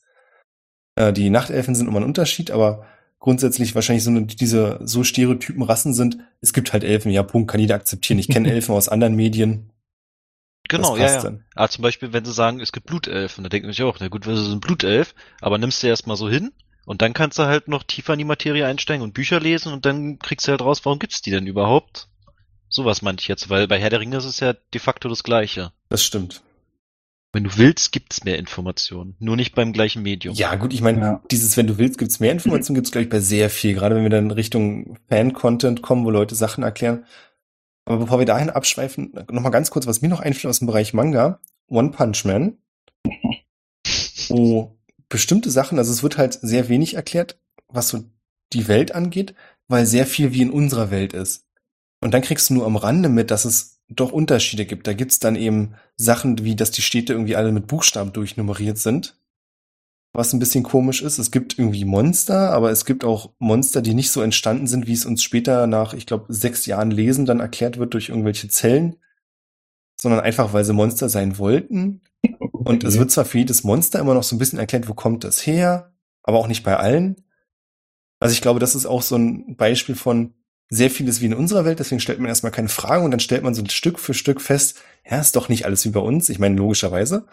[0.98, 2.86] äh, die Nachtelfen sind immer ein Unterschied, aber
[3.20, 6.18] grundsätzlich wahrscheinlich so eine, diese so stereotypen Rassen sind.
[6.42, 8.20] Es gibt halt Elfen, ja, Punkt, kann jeder akzeptieren.
[8.20, 9.72] Ich kenne Elfen aus anderen Medien.
[10.70, 11.22] Genau, ja, ja.
[11.22, 11.46] dann.
[11.56, 14.10] Aber zum Beispiel, wenn sie sagen, es gibt Blutelfen, dann denkt man sich auch, na
[14.10, 16.52] gut, wir sind Blutelf, aber nimmst du erstmal so hin
[16.86, 19.86] und dann kannst du halt noch tiefer in die Materie einsteigen und Bücher lesen und
[19.86, 22.10] dann kriegst du halt raus, warum gibt's die denn überhaupt?
[22.70, 25.24] Sowas meinte ich jetzt, weil bei Herr der Ringe ist es ja de facto das
[25.24, 25.72] Gleiche.
[25.88, 26.42] Das stimmt.
[27.38, 30.34] Wenn du willst, gibt's mehr Informationen, nur nicht beim gleichen Medium.
[30.34, 31.24] Ja, gut, ich meine, Ja.
[31.30, 34.02] dieses, wenn du willst, gibt's mehr Informationen, gibt's glaube ich bei sehr viel, gerade wenn
[34.02, 37.06] wir dann Richtung Fan-Content kommen, wo Leute Sachen erklären.
[37.86, 40.96] Aber bevor wir dahin abschweifen, nochmal ganz kurz, was mir noch einfällt aus dem Bereich
[40.96, 42.58] Manga, One Punch Man.
[44.30, 44.76] wo
[45.08, 48.04] bestimmte Sachen, also es wird halt sehr wenig erklärt, was so
[48.52, 49.36] die Welt angeht,
[49.68, 51.46] weil sehr viel wie in unserer Welt ist.
[52.02, 54.88] Und dann kriegst du nur am Rande mit, dass es doch Unterschiede gibt.
[54.88, 59.18] Da gibt's dann eben Sachen wie, dass die Städte irgendwie alle mit Buchstaben durchnummeriert sind.
[60.14, 61.20] Was ein bisschen komisch ist.
[61.20, 64.94] Es gibt irgendwie Monster, aber es gibt auch Monster, die nicht so entstanden sind, wie
[64.94, 68.98] es uns später nach, ich glaube, sechs Jahren Lesen dann erklärt wird durch irgendwelche Zellen,
[70.00, 72.02] sondern einfach, weil sie Monster sein wollten.
[72.52, 75.24] Und es wird zwar für jedes Monster immer noch so ein bisschen erklärt, wo kommt
[75.24, 77.24] das her, aber auch nicht bei allen.
[78.20, 80.34] Also ich glaube, das ist auch so ein Beispiel von
[80.70, 83.44] sehr vieles wie in unserer Welt, deswegen stellt man erstmal keine Fragen und dann stellt
[83.44, 86.30] man so Stück für Stück fest, ja, ist doch nicht alles wie bei uns.
[86.30, 87.26] Ich meine, logischerweise.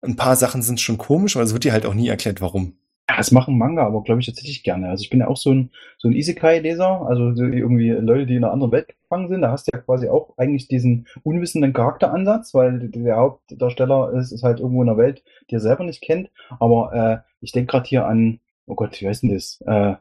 [0.00, 2.74] Ein paar Sachen sind schon komisch, aber es wird dir halt auch nie erklärt, warum.
[3.10, 4.90] Ja, das machen Manga aber, glaube ich, tatsächlich gerne.
[4.90, 8.44] Also ich bin ja auch so ein, so ein Isekai-Leser, also irgendwie Leute, die in
[8.44, 9.40] einer anderen Welt gefangen sind.
[9.40, 14.42] Da hast du ja quasi auch eigentlich diesen unwissenden Charakteransatz, weil der Hauptdarsteller ist, ist
[14.42, 16.30] halt irgendwo in einer Welt, die er selber nicht kennt.
[16.60, 19.62] Aber äh, ich denke gerade hier an, oh Gott, wie heißt denn das?
[19.66, 19.94] Äh,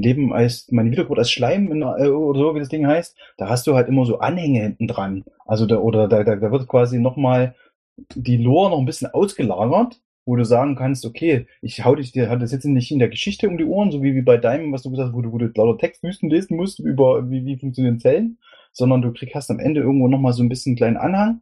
[0.00, 3.66] Leben als, meine Wiedergeburt als Schleim äh, oder so, wie das Ding heißt, da hast
[3.66, 5.24] du halt immer so Anhänge hinten dran.
[5.44, 7.54] Also da, oder da, da, da wird quasi nochmal
[8.14, 12.28] die Lore noch ein bisschen ausgelagert wo du sagen kannst, okay, ich hau dich, dir
[12.28, 14.72] hat das jetzt nicht in der Geschichte um die Ohren, so wie, wie bei deinem,
[14.72, 17.58] was du gesagt hast, wo du, wo du lauter Textwüsten lesen musst über wie, wie
[17.58, 18.38] funktionieren Zellen,
[18.72, 21.40] sondern du kriegst hast am Ende irgendwo nochmal so ein bisschen einen kleinen Anhang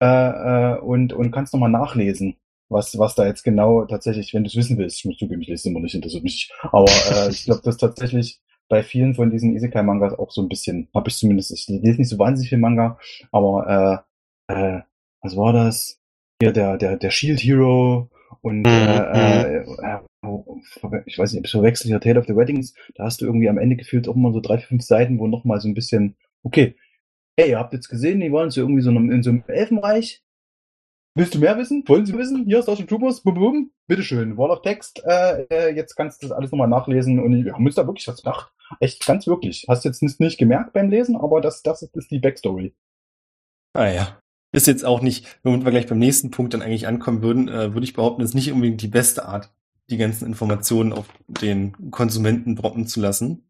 [0.00, 2.36] äh, äh, und, und kannst nochmal nachlesen,
[2.72, 5.48] was, was da jetzt genau tatsächlich, wenn du es wissen willst, ich muss zugeben, ich
[5.48, 9.54] lese immer nicht, interessiert mich, aber äh, ich glaube, das tatsächlich bei vielen von diesen
[9.54, 12.98] Isekai-Mangas auch so ein bisschen, habe ich zumindest, ich lese nicht so wahnsinnig viel Manga,
[13.30, 14.04] aber
[14.48, 14.80] äh, äh,
[15.20, 16.00] was war das?
[16.40, 18.66] Hier der, der, der Shield Hero und mhm.
[18.66, 19.64] äh, äh,
[21.06, 23.48] ich weiß nicht, ob es verwechselt hier Tale of the Weddings, da hast du irgendwie
[23.48, 26.16] am Ende gefühlt auch immer so drei, vier, fünf Seiten, wo nochmal so ein bisschen,
[26.42, 26.76] okay,
[27.38, 30.22] hey, ihr habt jetzt gesehen, die waren so irgendwie so in so einem Elfenreich.
[31.14, 31.84] Willst du mehr wissen?
[31.86, 32.46] Wollen Sie wissen?
[32.46, 36.36] Hier, Starship Troopers, bum, bum, bitteschön, Wall of Text, äh, äh, jetzt kannst du das
[36.36, 38.50] alles nochmal nachlesen und wir haben uns da wirklich was gedacht.
[38.80, 39.66] Echt, ganz wirklich.
[39.68, 42.74] Hast jetzt nicht, nicht gemerkt beim Lesen, aber das, das ist die Backstory.
[43.74, 44.18] Ah ja.
[44.52, 47.74] Ist jetzt auch nicht, wenn wir gleich beim nächsten Punkt dann eigentlich ankommen würden, äh,
[47.74, 49.50] würde ich behaupten, ist nicht unbedingt die beste Art,
[49.90, 53.44] die ganzen Informationen auf den Konsumenten droppen zu lassen.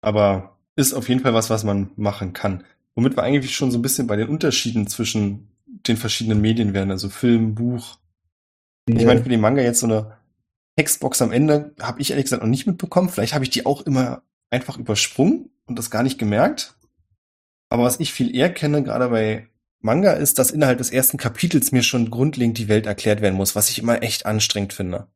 [0.00, 2.64] Aber ist auf jeden Fall was, was man machen kann.
[2.96, 5.53] Womit wir eigentlich schon so ein bisschen bei den Unterschieden zwischen
[5.86, 7.98] den verschiedenen Medien wären, also Film, Buch.
[8.88, 8.96] Ja.
[8.96, 10.16] Ich meine, für den Manga jetzt so eine
[10.76, 13.08] Textbox am Ende habe ich ehrlich gesagt noch nicht mitbekommen.
[13.08, 16.76] Vielleicht habe ich die auch immer einfach übersprungen und das gar nicht gemerkt.
[17.70, 19.48] Aber was ich viel eher kenne, gerade bei
[19.80, 23.54] Manga ist, dass innerhalb des ersten Kapitels mir schon grundlegend die Welt erklärt werden muss,
[23.54, 25.08] was ich immer echt anstrengend finde.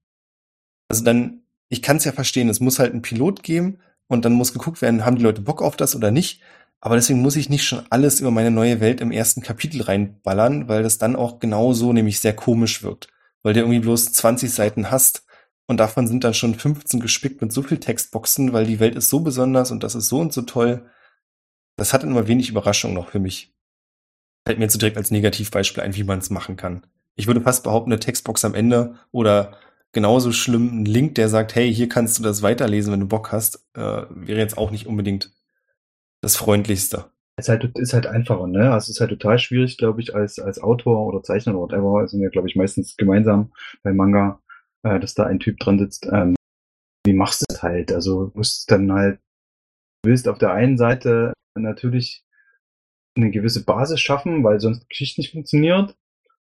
[0.88, 3.78] Also dann, ich kann es ja verstehen, es muss halt einen Pilot geben
[4.08, 6.40] und dann muss geguckt werden, haben die Leute Bock auf das oder nicht.
[6.80, 10.68] Aber deswegen muss ich nicht schon alles über meine neue Welt im ersten Kapitel reinballern,
[10.68, 13.08] weil das dann auch genauso nämlich sehr komisch wirkt.
[13.42, 15.24] Weil der irgendwie bloß 20 Seiten hast
[15.66, 19.08] und davon sind dann schon 15 gespickt mit so viel Textboxen, weil die Welt ist
[19.08, 20.88] so besonders und das ist so und so toll.
[21.76, 23.54] Das hat immer wenig Überraschung noch für mich
[24.48, 26.86] fällt mir jetzt so direkt als Negativbeispiel ein, wie man es machen kann.
[27.16, 29.58] Ich würde fast behaupten, eine Textbox am Ende oder
[29.92, 33.30] genauso schlimm ein Link, der sagt, hey, hier kannst du das weiterlesen, wenn du Bock
[33.30, 35.32] hast, äh, wäre jetzt auch nicht unbedingt
[36.20, 37.10] das Freundlichste.
[37.36, 38.72] Es ist halt, ist halt einfacher, ne?
[38.72, 42.08] Also es ist halt total schwierig, glaube ich, als, als Autor oder Zeichner oder whatever,
[42.08, 43.52] sind wir, glaube ich, meistens gemeinsam
[43.84, 44.40] bei Manga,
[44.82, 46.08] äh, dass da ein Typ dran sitzt.
[46.12, 46.34] Ähm,
[47.06, 47.92] wie machst du es halt?
[47.92, 49.20] Also du musst dann halt,
[50.04, 52.24] willst auf der einen Seite natürlich
[53.16, 55.96] eine gewisse Basis schaffen, weil sonst die Geschichte nicht funktioniert.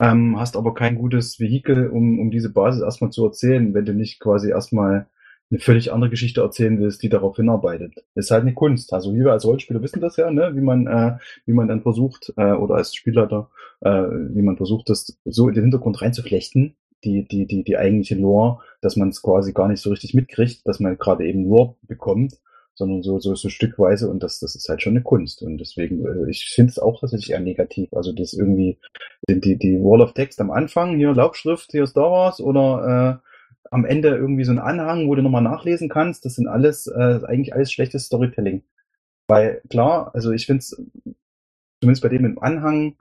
[0.01, 3.95] Ähm, hast aber kein gutes Vehikel, um, um diese Basis erstmal zu erzählen, wenn du
[3.95, 5.09] nicht quasi erstmal
[5.51, 7.95] eine völlig andere Geschichte erzählen willst, die darauf hinarbeitet.
[8.15, 8.93] Ist halt eine Kunst.
[8.93, 10.53] Also wir als Rollenspieler wissen das ja, ne?
[10.55, 14.91] wie man, äh, wie man dann versucht, äh, oder als Spielleiter, äh, wie man versucht,
[14.91, 19.23] das so in den Hintergrund reinzuflechten, die, die, die, die eigentliche Lore, dass man es
[19.23, 22.39] quasi gar nicht so richtig mitkriegt, dass man gerade eben Lore bekommt
[22.79, 25.43] sondern so, so, so stückweise und das, das ist halt schon eine Kunst.
[25.43, 27.93] Und deswegen, äh, ich finde es auch tatsächlich eher negativ.
[27.93, 28.79] Also das irgendwie,
[29.29, 33.29] die, die Wall of Text am Anfang, hier Laubschrift, hier Star Wars oder äh,
[33.71, 37.21] am Ende irgendwie so ein Anhang, wo du nochmal nachlesen kannst, das sind alles, äh,
[37.27, 38.63] eigentlich alles schlechtes Storytelling.
[39.29, 40.83] Weil klar, also ich finde es,
[41.81, 42.97] zumindest bei dem im Anhang,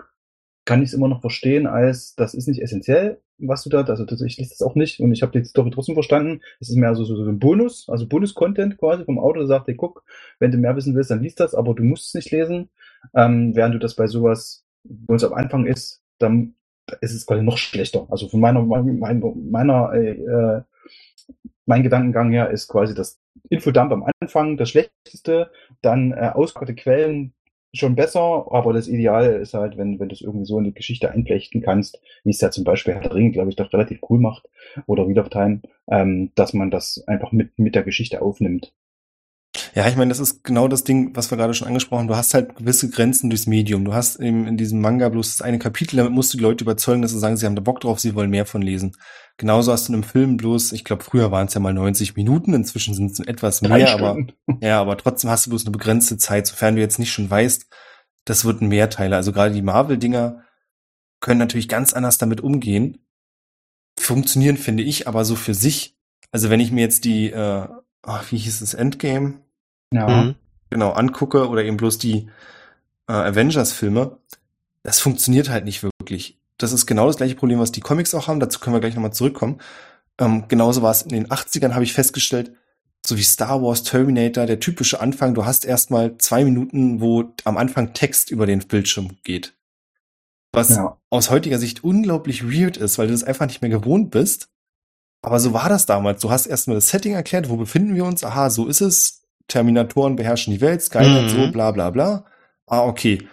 [0.65, 4.03] kann ich es immer noch verstehen, als das ist nicht essentiell, was du da, also
[4.25, 6.41] ich lese das auch nicht und ich habe die Story trotzdem verstanden.
[6.59, 9.67] Es ist mehr so, so, so ein Bonus, also Bonus-Content quasi vom Autor, der sagt,
[9.67, 10.03] hey, guck,
[10.39, 12.69] wenn du mehr wissen willst, dann liest das, aber du musst es nicht lesen.
[13.15, 16.55] Ähm, während du das bei sowas, wo es am Anfang ist, dann
[17.01, 18.07] ist es quasi noch schlechter.
[18.09, 20.61] Also von meiner, meiner, meiner äh, äh,
[21.65, 23.19] mein Gedankengang her ist quasi das
[23.49, 27.33] Infodump am Anfang das Schlechteste, dann äh, ausgekotte Quellen
[27.73, 30.73] schon besser, aber das Ideal ist halt, wenn, wenn du es irgendwie so in die
[30.73, 34.19] Geschichte einflechten kannst, wie es ja zum Beispiel Herr Ring, glaube ich, doch relativ cool
[34.19, 34.47] macht,
[34.85, 38.73] oder Wheel of Time, ähm, dass man das einfach mit, mit der Geschichte aufnimmt.
[39.77, 42.07] Ja, ich meine, das ist genau das Ding, was wir gerade schon angesprochen haben.
[42.07, 43.85] Du hast halt gewisse Grenzen durchs Medium.
[43.85, 46.63] Du hast in, in diesem Manga bloß das eine Kapitel, damit musst du die Leute
[46.63, 48.97] überzeugen, dass sie sagen, sie haben da Bock drauf, sie wollen mehr von lesen.
[49.37, 52.15] Genauso hast du in einem Film bloß, ich glaube, früher waren es ja mal 90
[52.15, 54.17] Minuten, inzwischen sind es etwas mehr, aber
[54.61, 57.67] ja, aber trotzdem hast du bloß eine begrenzte Zeit, sofern du jetzt nicht schon weißt,
[58.25, 59.17] das wird ein Mehrteiler.
[59.17, 60.41] Also gerade die Marvel-Dinger
[61.19, 63.05] können natürlich ganz anders damit umgehen.
[63.99, 65.95] Funktionieren, finde ich, aber so für sich.
[66.31, 67.67] Also wenn ich mir jetzt die äh,
[68.07, 69.41] ach, wie hieß es, Endgame,
[69.93, 70.07] Ja.
[70.07, 70.35] Mhm.
[70.69, 72.29] genau, angucke oder eben bloß die
[73.07, 74.17] äh, Avengers-Filme,
[74.83, 76.37] das funktioniert halt nicht wirklich.
[76.57, 78.39] Das ist genau das gleiche Problem, was die Comics auch haben.
[78.39, 79.59] Dazu können wir gleich nochmal zurückkommen.
[80.19, 82.51] Ähm, genauso war es in den 80ern, habe ich festgestellt,
[83.05, 87.57] so wie Star Wars, Terminator, der typische Anfang, du hast erstmal zwei Minuten, wo am
[87.57, 89.53] Anfang Text über den Bildschirm geht.
[90.51, 90.97] Was Ja.
[91.11, 94.49] aus heutiger Sicht unglaublich weird ist, weil du das einfach nicht mehr gewohnt bist.
[95.21, 96.21] Aber so war das damals.
[96.21, 98.23] Du hast erstmal das Setting erklärt, wo befinden wir uns?
[98.23, 99.16] Aha, so ist es.
[99.47, 101.29] Terminatoren beherrschen die Welt, Skynet, Mhm.
[101.29, 102.25] so, bla bla bla.
[102.65, 103.27] Ah, okay.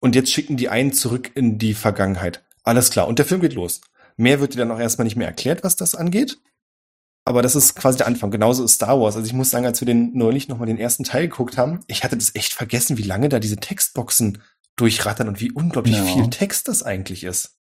[0.00, 2.44] Und jetzt schicken die einen zurück in die Vergangenheit.
[2.62, 3.08] Alles klar.
[3.08, 3.80] Und der Film geht los.
[4.16, 6.38] Mehr wird dir dann auch erstmal nicht mehr erklärt, was das angeht.
[7.24, 8.30] Aber das ist quasi der Anfang.
[8.30, 9.14] Genauso ist Star Wars.
[9.16, 12.02] Also ich muss sagen, als wir den neulich nochmal den ersten Teil geguckt haben, ich
[12.02, 14.38] hatte das echt vergessen, wie lange da diese Textboxen
[14.76, 16.04] durchrattern und wie unglaublich Ja.
[16.04, 17.56] viel Text das eigentlich ist.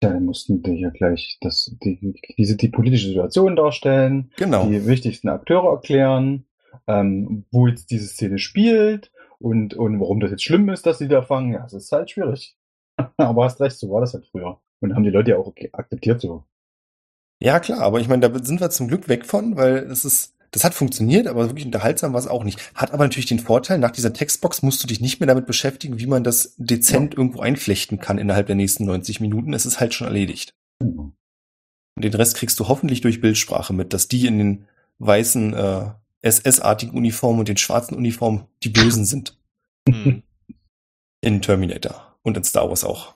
[0.00, 4.66] Da mussten die ja gleich das, die, diese, die politische Situation darstellen, Genau.
[4.66, 6.46] die wichtigsten Akteure erklären,
[6.86, 11.08] ähm, wo jetzt diese Szene spielt und, und warum das jetzt schlimm ist, dass sie
[11.08, 11.52] da fangen.
[11.52, 12.56] Ja, es ist halt schwierig.
[13.16, 14.60] Aber hast recht, so war das halt früher.
[14.80, 16.44] Und haben die Leute ja auch okay, akzeptiert so.
[17.42, 20.34] Ja, klar, aber ich meine, da sind wir zum Glück weg von, weil es ist,
[20.50, 22.58] das hat funktioniert, aber wirklich unterhaltsam war es auch nicht.
[22.74, 25.98] Hat aber natürlich den Vorteil, nach dieser Textbox musst du dich nicht mehr damit beschäftigen,
[25.98, 29.54] wie man das dezent irgendwo einflechten kann innerhalb der nächsten 90 Minuten.
[29.54, 30.54] Es ist halt schon erledigt.
[30.80, 31.14] Und
[31.96, 34.66] den Rest kriegst du hoffentlich durch Bildsprache mit, dass die in den
[34.98, 35.90] weißen äh,
[36.22, 39.36] SS-artigen Uniformen und den schwarzen Uniformen die Bösen sind.
[39.88, 40.22] Mhm.
[41.22, 43.14] In Terminator und in Star Wars auch.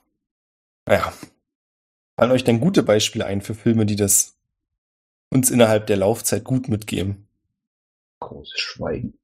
[0.86, 1.12] Naja.
[2.18, 4.36] Fallen euch denn gute Beispiele ein für Filme, die das
[5.30, 7.26] uns innerhalb der Laufzeit gut mitgeben?
[8.20, 9.14] Großes Schweigen.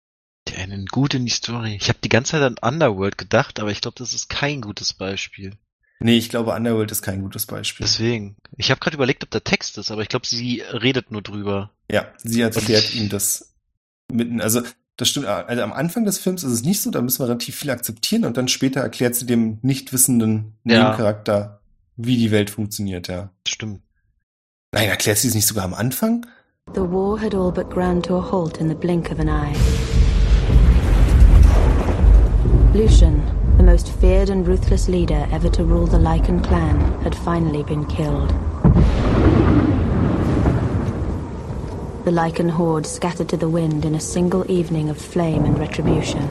[0.49, 1.77] Die einen gut in die Story.
[1.77, 4.95] Ich habe die ganze Zeit an Underworld gedacht, aber ich glaube, das ist kein gutes
[4.95, 5.57] Beispiel.
[6.01, 7.85] Nee, ich glaube, Underworld ist kein gutes Beispiel.
[7.85, 8.37] Deswegen.
[8.57, 11.71] Ich habe gerade überlegt, ob da Text ist, aber ich glaube, sie redet nur drüber.
[11.91, 13.50] Ja, sie erklärt ihm das
[14.13, 14.63] mitten, also
[14.97, 17.57] das stimmt, also am Anfang des Films ist es nicht so, da müssen wir relativ
[17.57, 20.85] viel akzeptieren und dann später erklärt sie dem nicht wissenden Ja.
[20.85, 21.61] Nebencharakter,
[21.97, 23.31] wie die Welt funktioniert, ja.
[23.49, 23.83] Stimmt.
[24.73, 26.27] Nein, erklärt sie es nicht sogar am Anfang?
[26.75, 29.55] The war had all but ground to a halt in the blink of an eye.
[32.75, 33.21] Lucian,
[33.57, 37.85] the most feared and ruthless leader ever to rule the Lycan clan, had finally been
[37.87, 38.33] killed.
[42.05, 46.29] The Lycan horde scattered to the wind in a single evening of flame and retribution.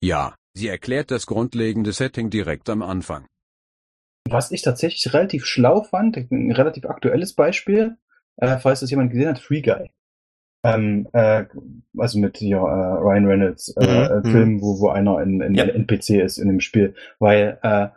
[0.00, 3.26] Ja, sie erklärt das grundlegende Setting direkt am Anfang.
[4.28, 7.96] Was ich tatsächlich relativ schlau fand, ein relativ aktuelles Beispiel,
[8.36, 9.90] äh, falls das jemand gesehen hat, Free Guy.
[10.64, 11.44] Ähm, äh,
[11.96, 14.30] also mit hier, äh, Ryan Reynolds äh, Mhm, äh, mhm.
[14.32, 15.64] Film, wo, wo einer in, in Ja.
[15.64, 16.94] ein NPC ist in dem Spiel.
[17.20, 17.88] Weil äh,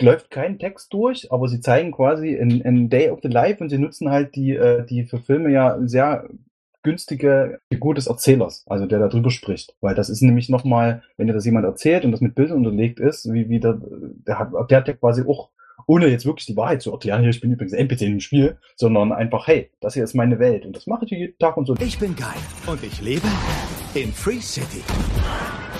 [0.00, 3.70] läuft kein Text durch, aber sie zeigen quasi in, in Day of the Life und
[3.70, 6.28] sie nutzen halt die, äh, die für Filme ja sehr
[6.82, 9.74] günstige Figur des Erzählers, also der da drüber spricht.
[9.80, 13.00] Weil das ist nämlich nochmal, wenn dir das jemand erzählt und das mit Bildern unterlegt
[13.00, 15.50] ist, wie, wie der, der hat, der quasi auch,
[15.86, 18.58] ohne jetzt wirklich die Wahrheit zu erklären, hier, ich bin übrigens NPC in dem Spiel,
[18.76, 21.66] sondern einfach, hey, das hier ist meine Welt und das mache ich jeden Tag und
[21.66, 21.74] so.
[21.80, 23.26] Ich bin Guy und ich lebe
[23.94, 24.82] in Free City.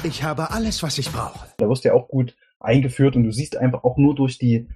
[0.03, 1.49] Ich habe alles, was ich brauche.
[1.59, 4.69] Da wirst du ja auch gut eingeführt und du siehst einfach auch nur durch die,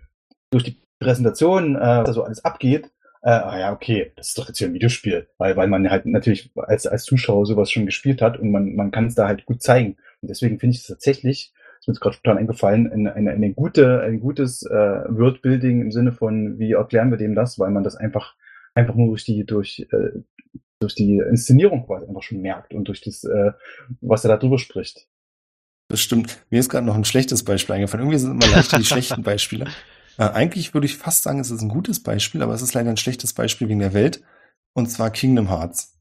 [0.50, 2.90] durch die Präsentation, äh, was da so alles abgeht,
[3.22, 6.06] äh, ah ja, okay, das ist doch jetzt hier ein Videospiel, weil, weil man halt
[6.06, 9.46] natürlich als, als Zuschauer sowas schon gespielt hat und man, man kann es da halt
[9.46, 9.96] gut zeigen.
[10.20, 14.00] Und deswegen finde ich es tatsächlich, ist mir gerade spontan eingefallen, eine, eine, eine gute,
[14.00, 17.96] ein gutes äh, Wordbuilding im Sinne von, wie erklären wir dem das, weil man das
[17.96, 18.34] einfach,
[18.74, 20.20] einfach nur durch die, durch, äh,
[20.80, 23.52] durch die Inszenierung quasi einfach schon merkt und durch das, äh,
[24.00, 25.06] was er da drüber spricht.
[25.92, 26.38] Das stimmt.
[26.48, 28.04] Mir ist gerade noch ein schlechtes Beispiel eingefallen.
[28.06, 29.66] Irgendwie sind immer leichter die schlechten Beispiele.
[30.16, 32.88] Äh, eigentlich würde ich fast sagen, es ist ein gutes Beispiel, aber es ist leider
[32.88, 34.22] ein schlechtes Beispiel wegen der Welt.
[34.72, 35.98] Und zwar Kingdom Hearts.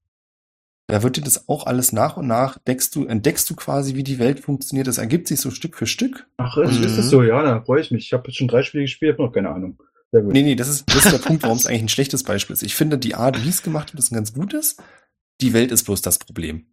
[0.88, 4.04] Da wird dir das auch alles nach und nach, deckst du, entdeckst du quasi, wie
[4.04, 4.88] die Welt funktioniert.
[4.88, 6.26] Das ergibt sich so Stück für Stück.
[6.38, 6.84] Ach, ist, Mhm.
[6.86, 7.22] ist das so?
[7.22, 8.06] Ja, da freue ich mich.
[8.06, 9.78] Ich habe jetzt schon drei Spiele gespielt, habe noch keine Ahnung.
[10.14, 10.32] Sehr gut.
[10.32, 12.64] Nee, nee, das ist, das ist der Punkt, warum es eigentlich ein schlechtes Beispiel ist.
[12.64, 14.78] Ich finde, die Art, wie es gemacht wird, ist ein ganz gutes.
[15.42, 16.68] Die Welt ist bloß das Problem.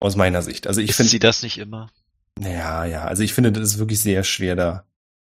[0.00, 0.66] Aus meiner Sicht.
[0.66, 1.90] Also ich finde, sie das nicht immer?
[2.42, 4.84] Ja, ja, also ich finde, das ist wirklich sehr schwer da.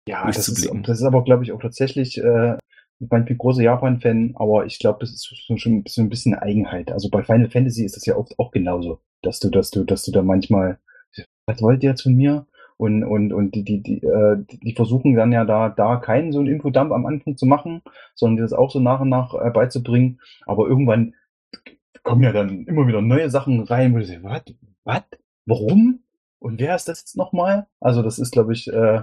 [0.06, 2.56] ja, das ist, das ist aber, glaube ich, auch tatsächlich, äh,
[3.00, 6.10] ich bin ein großer Japan-Fan, aber ich glaube, das ist schon schon ein bisschen, ein
[6.10, 6.90] bisschen Eigenheit.
[6.90, 10.02] Also bei Final Fantasy ist das ja oft auch genauso, dass du, dass du, dass
[10.02, 10.78] du da manchmal,
[11.46, 12.46] was wollt ihr jetzt von mir?
[12.76, 16.38] Und, und, und die, die, die, äh, die versuchen dann ja da, da keinen so
[16.38, 17.82] einen Infodump am Anfang zu machen,
[18.14, 20.20] sondern dir das auch so nach und nach äh, beizubringen.
[20.46, 21.14] Aber irgendwann
[22.04, 24.42] kommen ja dann immer wieder neue Sachen rein, wo du sagst, was?
[24.84, 25.02] Was?
[25.44, 26.04] Warum?
[26.38, 27.66] Und wer ist das jetzt nochmal?
[27.80, 29.02] Also das ist, glaube ich, äh,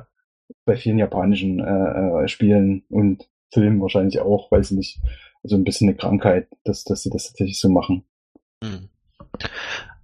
[0.66, 5.00] bei vielen japanischen äh, äh, Spielen und Film wahrscheinlich auch, weiß ich nicht,
[5.44, 8.04] also ein bisschen eine Krankheit, dass, dass sie das tatsächlich so machen.
[8.64, 8.90] Hm.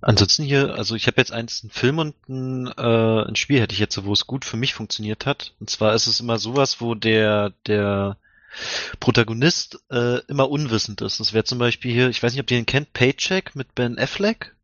[0.02, 3.74] Ansonsten hier, also ich habe jetzt eins, einen Film und ein, äh, ein Spiel hätte
[3.74, 5.54] ich jetzt, wo es gut für mich funktioniert hat.
[5.60, 8.18] Und zwar ist es immer sowas, wo der, der
[9.00, 11.20] Protagonist äh, immer unwissend ist.
[11.20, 14.00] Das wäre zum Beispiel hier, ich weiß nicht, ob ihr ihn kennt, Paycheck mit Ben
[14.00, 14.56] Affleck.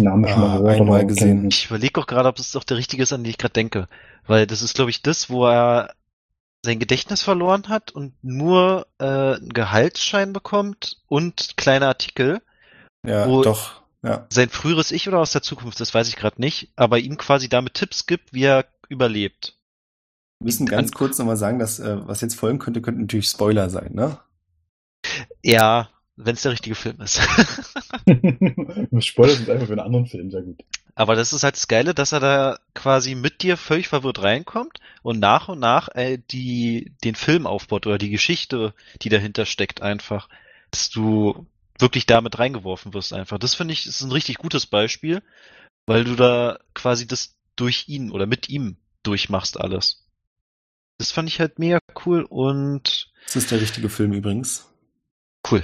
[0.00, 1.40] Name schon mal Ah, gehört, einmal aber gesehen.
[1.40, 3.52] kenn ich überlege auch gerade, ob es doch der richtige ist, an den ich gerade
[3.52, 3.88] denke.
[4.26, 5.94] Weil das ist, glaube ich, das, wo er
[6.64, 12.42] sein Gedächtnis verloren hat und nur äh, einen Gehaltsschein bekommt und kleine Artikel.
[13.06, 13.82] Ja, Wo- doch.
[14.02, 14.26] Ja.
[14.32, 17.48] Sein früheres Ich oder aus der Zukunft, das weiß ich gerade nicht, aber ihm quasi
[17.48, 19.54] damit Tipps gibt, wie er überlebt.
[20.40, 23.70] Wir müssen ganz kurz nochmal sagen, dass äh, was jetzt folgen könnte, könnten natürlich Spoiler
[23.70, 24.18] sein, ne?
[25.42, 27.20] Ja, wenn es der richtige Film ist.
[28.90, 30.62] Du spoilerst uns einfach für einen anderen Film, sehr gut.
[30.94, 34.80] Aber das ist halt das Geile, dass er da quasi mit dir völlig verwirrt reinkommt
[35.02, 39.80] und nach und nach äh, die, den Film aufbaut oder die Geschichte, die dahinter steckt,
[39.80, 40.28] einfach.
[40.70, 41.46] Dass du
[41.78, 43.38] wirklich damit reingeworfen wirst einfach.
[43.38, 45.22] Das finde ich ist ein richtig gutes Beispiel,
[45.86, 50.04] weil du da quasi das durch ihn oder mit ihm durchmachst alles.
[50.98, 54.66] Das fand ich halt mega cool und Das ist der richtige Film übrigens.
[55.48, 55.62] cool.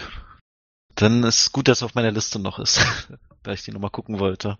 [0.94, 2.80] Dann ist gut, dass er auf meiner Liste noch ist,
[3.44, 4.59] weil ich die nochmal gucken wollte.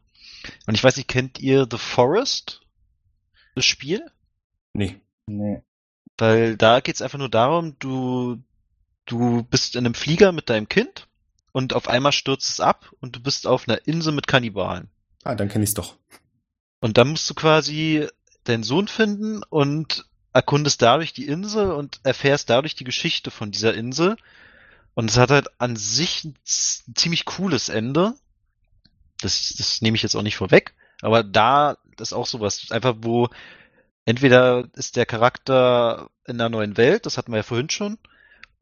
[0.66, 2.62] Und ich weiß nicht, kennt ihr The Forest?
[3.54, 4.04] Das Spiel?
[4.72, 5.00] Nee.
[5.26, 5.62] Nee.
[6.18, 8.42] Weil da geht's einfach nur darum, du,
[9.06, 11.08] du bist in einem Flieger mit deinem Kind
[11.52, 14.88] und auf einmal stürzt es ab und du bist auf einer Insel mit Kannibalen.
[15.22, 15.96] Ah, dann kenne ich's doch.
[16.80, 18.06] Und dann musst du quasi
[18.44, 23.74] deinen Sohn finden und erkundest dadurch die Insel und erfährst dadurch die Geschichte von dieser
[23.74, 24.16] Insel.
[24.94, 28.14] Und es hat halt an sich ein ziemlich cooles Ende.
[29.20, 30.74] Das, das nehme ich jetzt auch nicht vorweg.
[31.02, 32.70] Aber da ist auch sowas.
[32.70, 33.28] Einfach wo
[34.04, 37.98] entweder ist der Charakter in einer neuen Welt, das hatten wir ja vorhin schon,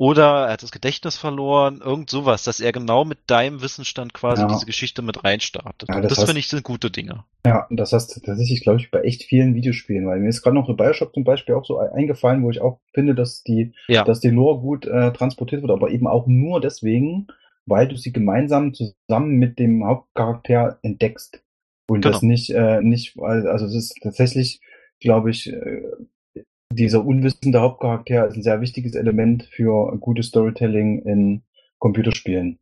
[0.03, 4.43] oder er hat das Gedächtnis verloren, irgend sowas, dass er genau mit deinem Wissensstand quasi
[4.43, 4.49] Ja.
[4.49, 5.89] diese Geschichte mit reinstartet.
[5.89, 7.23] Ja, das das heißt- finde ich sind gute Dinge.
[7.47, 10.43] Ja, und das hast du tatsächlich, glaube ich, bei echt vielen Videospielen, weil mir ist
[10.43, 13.75] gerade noch ein Bioshock zum Beispiel auch so eingefallen, wo ich auch finde, dass die,
[13.87, 14.03] Ja.
[14.03, 17.29] dass die Lore gut äh, transportiert wird, aber eben auch nur deswegen,
[17.67, 21.45] weil du sie gemeinsam zusammen mit dem Hauptcharakter entdeckst.
[21.89, 22.33] Und das Genau.
[22.33, 24.61] nicht, äh, nicht, also es ist tatsächlich,
[24.99, 25.83] glaube ich, äh,
[26.75, 31.43] dieser unwissende Hauptcharakter ist ein sehr wichtiges Element für gutes Storytelling in
[31.79, 32.59] Computerspielen.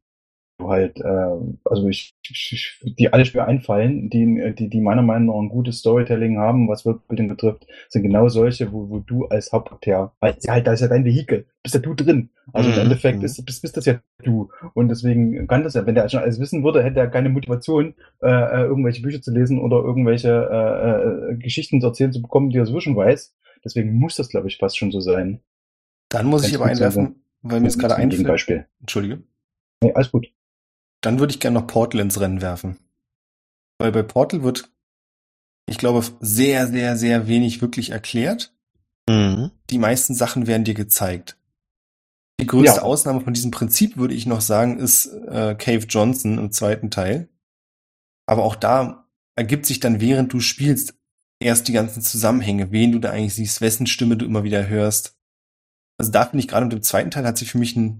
[0.58, 5.28] Du halt, äh, also ich, ich, die alle Spiele einfallen, die, die, die meiner Meinung
[5.28, 9.52] nach ein gutes Storytelling haben, was Worldbuilding betrifft, sind genau solche, wo, wo du als
[9.52, 12.30] Hauptcharakter, weil ja, halt, da ist ja dein Vehikel, bist ja du drin.
[12.52, 12.78] Also im Mhm.
[12.78, 13.24] Endeffekt Mhm.
[13.24, 14.50] ist, bist, bist das ja du.
[14.74, 17.94] Und deswegen kann das ja, wenn der schon alles wissen würde, hätte er keine Motivation,
[18.22, 22.50] äh, äh, irgendwelche Bücher zu lesen oder irgendwelche äh, äh, Geschichten zu erzählen zu bekommen,
[22.50, 23.34] die er sowieso schon weiß.
[23.64, 25.40] Deswegen muss das, glaube ich, fast schon so sein.
[26.08, 28.18] Dann muss ich Ganz aber gut sein, einwerfen, weil mir es gerade ein einfällt.
[28.18, 28.66] Gegenbeispiel.
[28.80, 29.22] Entschuldige.
[29.82, 30.32] Nee, alles gut.
[31.02, 32.78] Dann würde ich gerne noch Portal ins Rennen werfen.
[33.78, 34.70] Weil bei Portal wird,
[35.66, 38.54] ich glaube, sehr, sehr, sehr wenig wirklich erklärt.
[39.08, 39.50] Mhm.
[39.70, 41.38] Die meisten Sachen werden dir gezeigt.
[42.40, 42.82] Die größte Ja.
[42.82, 47.28] Ausnahme von diesem Prinzip, würde ich noch sagen, ist äh, Cave Johnson im zweiten Teil.
[48.26, 50.94] Aber auch da ergibt sich dann, während du spielst,
[51.40, 55.16] erst die ganzen Zusammenhänge, wen du da eigentlich siehst, wessen Stimme du immer wieder hörst.
[55.98, 57.98] Also da finde ich gerade mit dem zweiten Teil hat sich für mich eine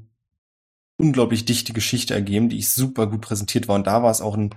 [0.97, 3.77] unglaublich dichte Geschichte ergeben, die ich super gut präsentiert war.
[3.77, 4.51] Und da war es auch ein,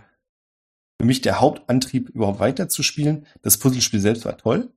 [1.00, 3.26] für mich der Hauptantrieb, überhaupt weiterzuspielen.
[3.42, 4.70] Das Puzzlespiel selbst war toll.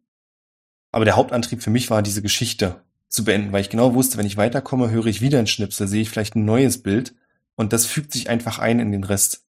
[0.92, 4.26] Aber der Hauptantrieb für mich war, diese Geschichte zu beenden, weil ich genau wusste, wenn
[4.26, 7.14] ich weiterkomme, höre ich wieder einen Schnipsel, sehe ich vielleicht ein neues Bild
[7.54, 9.45] und das fügt sich einfach ein in den Rest.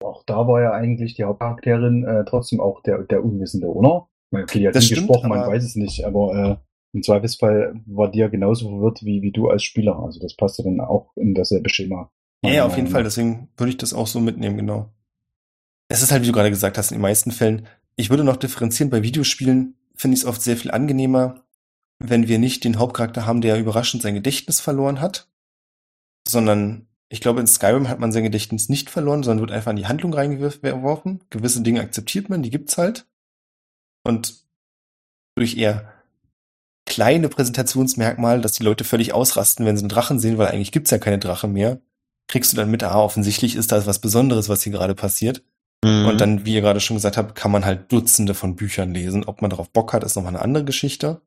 [0.00, 4.08] Auch da war ja eigentlich die Hauptcharakterin äh, trotzdem auch der, der Unwissende, oder?
[4.30, 6.56] Okay, die hat Das nie stimmt, gesprochen, man weiß es nicht, aber äh,
[6.92, 9.98] im Zweifelsfall war die ja genauso verwirrt wie, wie du als Spieler.
[9.98, 12.10] Also das passte dann auch in dasselbe Schema.
[12.42, 14.92] Ja, ja, auf jeden Fall, deswegen würde ich das auch so mitnehmen, genau.
[15.88, 18.36] Es ist halt, wie du gerade gesagt hast, in den meisten Fällen, ich würde noch
[18.36, 21.42] differenzieren, bei Videospielen finde ich es oft sehr viel angenehmer,
[21.98, 25.28] wenn wir nicht den Hauptcharakter haben, der überraschend sein Gedächtnis verloren hat,
[26.28, 29.76] sondern ich glaube, in Skyrim hat man sein Gedächtnis nicht verloren, sondern wird einfach in
[29.76, 31.20] die Handlung reingeworfen.
[31.30, 33.06] Gewisse Dinge akzeptiert man, die gibt's halt.
[34.04, 34.44] Und
[35.36, 35.92] durch eher
[36.86, 40.90] kleine Präsentationsmerkmale, dass die Leute völlig ausrasten, wenn sie einen Drachen sehen, weil eigentlich gibt's
[40.90, 41.80] ja keine Drachen mehr,
[42.28, 45.42] kriegst du dann mit, ah, offensichtlich ist da was Besonderes, was hier gerade passiert.
[45.84, 46.06] Mhm.
[46.06, 49.24] Und dann, wie ihr gerade schon gesagt habt, kann man halt Dutzende von Büchern lesen.
[49.24, 51.20] Ob man darauf Bock hat, ist nochmal eine andere Geschichte.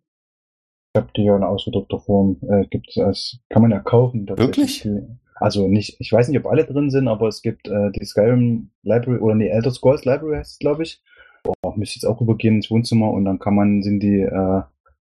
[0.94, 2.38] Ich habe die ja in ausgedruckter Form.
[2.50, 4.28] Äh, gibt als kann man ja kaufen.
[4.28, 4.82] Wirklich?
[4.82, 5.02] Die-
[5.42, 8.70] Also nicht, ich weiß nicht, ob alle drin sind, aber es gibt äh, die Skyrim
[8.84, 11.02] Library oder nee, Elder Scrolls Library heißt es, glaube ich.
[11.44, 14.62] Boah, müsste jetzt auch übergehen ins Wohnzimmer und dann kann man, sind die, äh,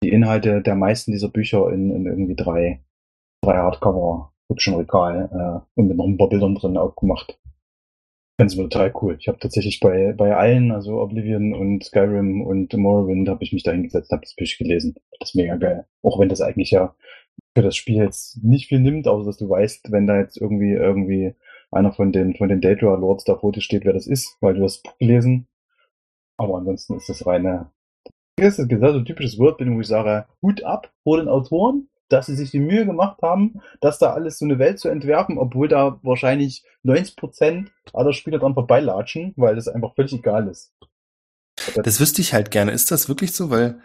[0.03, 2.83] die Inhalte der meisten dieser Bücher in, in irgendwie drei,
[3.41, 7.39] drei Hardcover hübschen Regal äh, und mit noch ein paar Bildern drin auch gemacht.
[8.39, 9.17] Ganz total cool.
[9.19, 13.61] Ich habe tatsächlich bei, bei allen, also Oblivion und Skyrim und Morrowind, habe ich mich
[13.61, 14.95] da hingesetzt, habe das Bücher gelesen.
[15.19, 15.85] Das ist mega geil.
[16.01, 16.95] Auch wenn das eigentlich ja
[17.55, 20.73] für das Spiel jetzt nicht viel nimmt, außer dass du weißt, wenn da jetzt irgendwie
[20.73, 21.35] irgendwie
[21.71, 24.55] einer von den von den Daedra Lords da vor dir steht, wer das ist, weil
[24.55, 25.47] du das Buch gelesen.
[26.37, 27.71] Aber ansonsten ist das reine
[28.37, 31.87] das ist genau so ein typisches Wortbildung, wo ich sage, Hut ab vor den Autoren,
[32.09, 35.37] dass sie sich die Mühe gemacht haben, dass da alles so eine Welt zu entwerfen,
[35.37, 40.73] obwohl da wahrscheinlich 90% aller Spieler dran vorbeilatschen, weil das einfach völlig egal ist.
[41.75, 42.71] Das wüsste ich halt gerne.
[42.71, 43.49] Ist das wirklich so?
[43.49, 43.79] Weil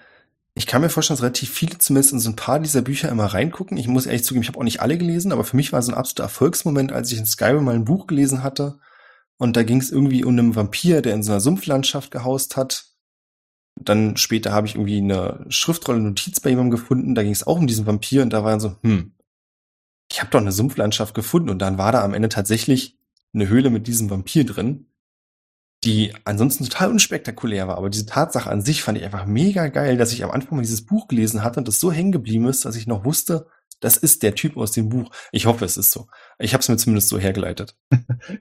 [0.54, 3.26] ich kann mir vorstellen, dass relativ viele zumindest in so ein paar dieser Bücher immer
[3.26, 3.76] reingucken.
[3.76, 5.92] Ich muss ehrlich zugeben, ich habe auch nicht alle gelesen, aber für mich war so
[5.92, 8.78] ein absoluter Erfolgsmoment, als ich in Skyrim mal ein Buch gelesen hatte.
[9.38, 12.90] Und da ging es irgendwie um einen Vampir, der in so einer Sumpflandschaft gehaust hat
[13.76, 17.58] dann später habe ich irgendwie eine Schriftrolle Notiz bei jemandem gefunden, da ging es auch
[17.58, 19.12] um diesen Vampir und da war dann so, hm,
[20.10, 22.98] ich habe doch eine Sumpflandschaft gefunden und dann war da am Ende tatsächlich
[23.32, 24.86] eine Höhle mit diesem Vampir drin,
[25.84, 29.96] die ansonsten total unspektakulär war, aber diese Tatsache an sich fand ich einfach mega geil,
[29.96, 32.64] dass ich am Anfang mal dieses Buch gelesen hatte und das so hängen geblieben ist,
[32.64, 33.46] dass ich noch wusste,
[33.80, 35.10] das ist der Typ aus dem Buch.
[35.32, 36.06] Ich hoffe, es ist so.
[36.38, 37.76] Ich habe es mir zumindest so hergeleitet.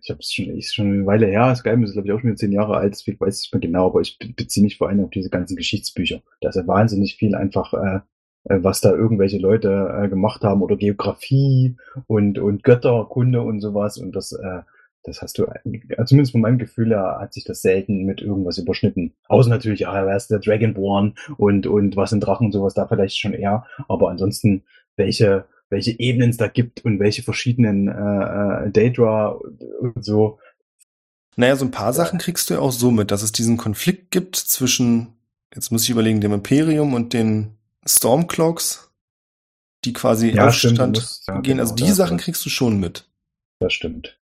[0.02, 1.56] ich habe es schon, ist schon eine Weile her.
[1.56, 3.88] Skyrim ist, glaube ich, auch schon zehn Jahre alt, deswegen weiß ich nicht mehr genau,
[3.88, 6.22] aber ich beziehe mich vor allem auf diese ganzen Geschichtsbücher.
[6.42, 8.00] Da ist ja wahnsinnig viel einfach, äh,
[8.50, 11.78] äh, was da irgendwelche Leute äh, gemacht haben oder Geografie
[12.08, 13.98] und, und Götterkunde und sowas.
[13.98, 14.62] Und das, äh,
[15.04, 18.58] das hast du, äh, zumindest von meinem Gefühl her, hat sich das selten mit irgendwas
[18.58, 19.14] überschnitten.
[19.28, 22.88] Außer natürlich, ja, wer ist der Dragonborn und, und was sind Drachen und sowas, da
[22.88, 23.66] vielleicht schon eher.
[23.88, 24.64] Aber ansonsten
[24.98, 29.30] welche, welche Ebenen es da gibt und welche verschiedenen äh, äh, Daedra
[29.80, 30.40] und so.
[31.38, 34.12] Naja, so ein paar Sachen kriegst du ja auch so mit, dass es diesen Konflikt
[34.12, 35.14] gibt zwischen,
[35.56, 37.56] jetzt muss ich überlegen, dem Imperium und den
[37.88, 38.92] Stormcloaks,
[39.86, 41.44] die quasi Ja, Aufstand stimmt, musst- ja, gehen.
[41.44, 43.10] genau, also die Sachen kriegst du schon mit.
[43.60, 44.19] Das stimmt.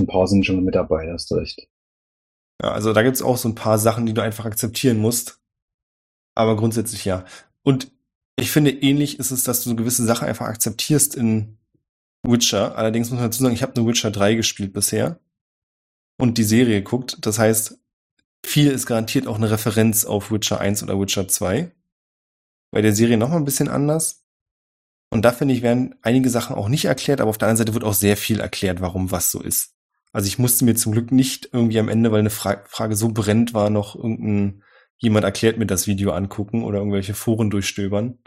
[0.00, 1.68] Ein paar sind schon mit dabei, hast du recht.
[2.62, 5.40] Ja, also da gibt's auch so ein paar Sachen, die du einfach akzeptieren musst.
[6.34, 7.24] Aber grundsätzlich ja.
[7.62, 7.92] Und
[8.36, 11.58] ich finde, ähnlich ist es, dass du gewisse Sachen einfach akzeptierst in
[12.26, 12.76] Witcher.
[12.76, 15.20] Allerdings muss man dazu sagen, ich habe nur Witcher 3 gespielt bisher
[16.18, 17.18] und die Serie geguckt.
[17.20, 17.78] Das heißt,
[18.44, 21.70] viel ist garantiert auch eine Referenz auf Witcher 1 oder Witcher 2.
[22.72, 24.24] Bei der Serie noch mal ein bisschen anders.
[25.10, 27.74] Und da finde ich, werden einige Sachen auch nicht erklärt, aber auf der anderen Seite
[27.74, 29.73] wird auch sehr viel erklärt, warum was so ist.
[30.14, 33.08] Also ich musste mir zum Glück nicht irgendwie am Ende, weil eine Fra Frage so
[33.08, 34.62] brennt war, noch irgendein
[34.98, 38.18] jemand erklärt mir das Video angucken oder irgendwelche Foren durchstöbern.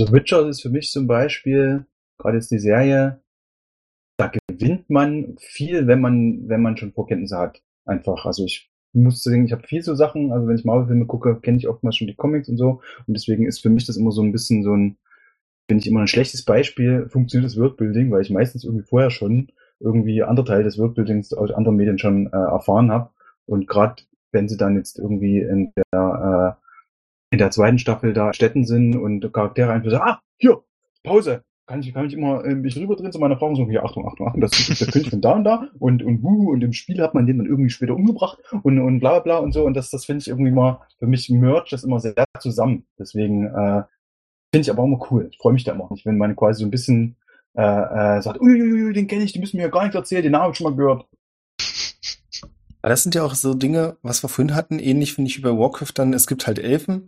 [0.00, 1.84] Also Witcher ist für mich zum Beispiel,
[2.18, 3.20] gerade jetzt die Serie,
[4.16, 7.62] da gewinnt man viel, wenn man, wenn man schon Vorkenntnisse hat.
[7.84, 8.24] Einfach.
[8.24, 11.58] Also ich muss sagen, ich habe viel so Sachen, also wenn ich Marvel-Filme gucke, kenne
[11.58, 12.80] ich oftmals schon die Comics und so.
[13.06, 14.96] Und deswegen ist für mich das immer so ein bisschen so ein,
[15.68, 19.52] finde ich immer ein schlechtes Beispiel, funktioniert das Worldbuilding, weil ich meistens irgendwie vorher schon
[19.80, 23.10] irgendwie andere Teile des Worldbuildings aus anderen Medien schon äh, erfahren habe.
[23.46, 24.02] Und gerade
[24.32, 28.96] wenn sie dann jetzt irgendwie in der, äh, in der zweiten Staffel da Städten sind
[28.96, 30.62] und Charaktere einfach so, ah, hier,
[31.02, 31.42] Pause.
[31.68, 34.06] Kann ich, kann ich immer äh, mich rüberdrehen zu meiner Frau und so, ja, Achtung,
[34.06, 36.72] Achtung, Achtung, das ist der König von da und da und, und wuhu, und im
[36.72, 39.64] Spiel hat man den dann irgendwie später umgebracht und, und bla bla und so.
[39.64, 42.86] Und das, das finde ich irgendwie mal, für mich mercht das immer sehr zusammen.
[43.00, 43.82] Deswegen äh,
[44.52, 45.28] finde ich aber auch immer cool.
[45.32, 47.16] Ich freue mich da immer nicht, wenn man quasi so ein bisschen
[47.56, 50.32] äh, äh, sagt, uiuiui, den kenne ich, den müssen mir ja gar nichts erzählen, den
[50.32, 51.06] Namen habe ich schon mal gehört.
[52.82, 55.50] Aber das sind ja auch so Dinge, was wir vorhin hatten, ähnlich finde ich bei
[55.50, 57.06] Warcraft dann, es gibt halt Elfen.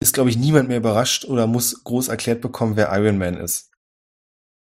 [0.00, 3.70] Ist, glaube ich, niemand mehr überrascht oder muss groß erklärt bekommen, wer Iron Man ist.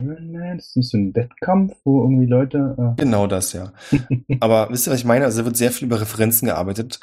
[0.02, 2.94] Iron Man, das ist so ein Wettkampf, wo irgendwie Leute.
[2.96, 3.72] Genau das, ja.
[4.40, 5.24] Aber wisst ihr, was ich meine?
[5.24, 7.00] Also da wird sehr viel über Referenzen gearbeitet.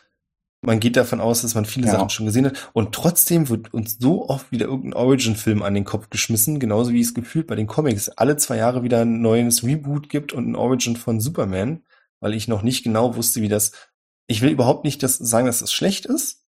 [0.65, 1.93] Man geht davon aus, dass man viele Ja.
[1.93, 2.69] Sachen schon gesehen hat.
[2.73, 7.01] Und trotzdem wird uns so oft wieder irgendein Origin-Film an den Kopf geschmissen, genauso wie
[7.01, 10.55] es gefühlt bei den Comics alle zwei Jahre wieder ein neues Reboot gibt und ein
[10.55, 11.83] Origin von Superman,
[12.19, 13.73] weil ich noch nicht genau wusste, wie das.
[14.27, 16.43] Ich will überhaupt nicht das sagen, dass das schlecht ist.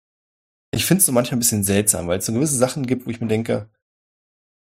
[0.75, 3.11] Ich finde es so manchmal ein bisschen seltsam, weil es so gewisse Sachen gibt, wo
[3.11, 3.71] ich mir denke,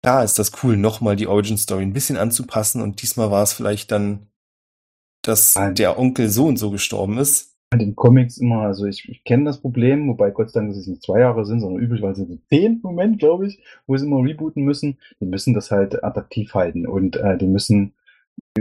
[0.03, 3.91] da ist das cool, nochmal die Origin-Story ein bisschen anzupassen und diesmal war es vielleicht
[3.91, 4.29] dann,
[5.23, 5.75] dass Nein.
[5.75, 7.48] der Onkel so und so gestorben ist.
[7.71, 10.79] An den Comics immer, also ich, ich kenne das Problem, wobei Gott sei Dank, dass
[10.79, 14.23] es nicht zwei Jahre sind, sondern üblicherweise so zehn Moment, glaube ich, wo sie immer
[14.23, 14.99] rebooten müssen.
[15.21, 17.93] Die müssen das halt attraktiv halten und äh, die müssen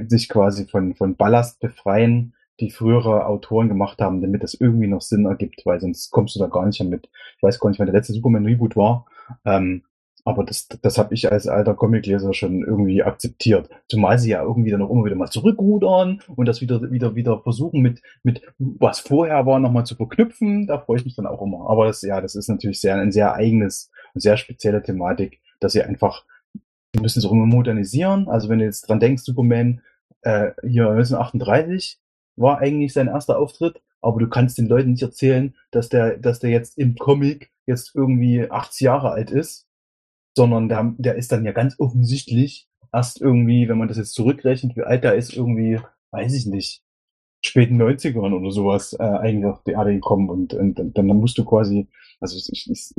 [0.07, 5.01] sich quasi von, von Ballast befreien, die frühere Autoren gemacht haben, damit das irgendwie noch
[5.01, 7.09] Sinn ergibt, weil sonst kommst du da gar nicht mit.
[7.37, 9.05] Ich weiß gar nicht, wann der letzte Superman-Reboot war.
[9.45, 9.83] Ähm,
[10.27, 13.69] aber das, das habe ich als alter Comicleser schon irgendwie akzeptiert.
[13.89, 17.41] Zumal sie ja irgendwie dann auch immer wieder mal zurückrudern und das wieder, wieder, wieder
[17.41, 20.67] versuchen mit, mit was vorher war, nochmal zu verknüpfen.
[20.67, 21.69] Da freue ich mich dann auch immer.
[21.69, 25.73] Aber das, ja, das ist natürlich sehr, ein sehr eigenes eine sehr spezielle Thematik, dass
[25.73, 26.25] sie einfach,
[26.95, 28.27] die müssen es auch immer modernisieren.
[28.27, 29.81] Also wenn du jetzt dran denkst, Superman
[30.21, 31.99] äh, hier 1938
[32.35, 36.39] war eigentlich sein erster Auftritt, aber du kannst den Leuten nicht erzählen, dass der, dass
[36.39, 39.66] der jetzt im Comic jetzt irgendwie 80 Jahre alt ist,
[40.37, 44.77] sondern der, der ist dann ja ganz offensichtlich erst irgendwie, wenn man das jetzt zurückrechnet,
[44.77, 45.79] wie alt er ist, irgendwie,
[46.11, 46.83] weiß ich nicht,
[47.41, 51.37] späten 90ern oder sowas äh, eigentlich auf die Erde gekommen und, und, und dann musst
[51.39, 51.87] du quasi,
[52.21, 52.93] also ich, ich,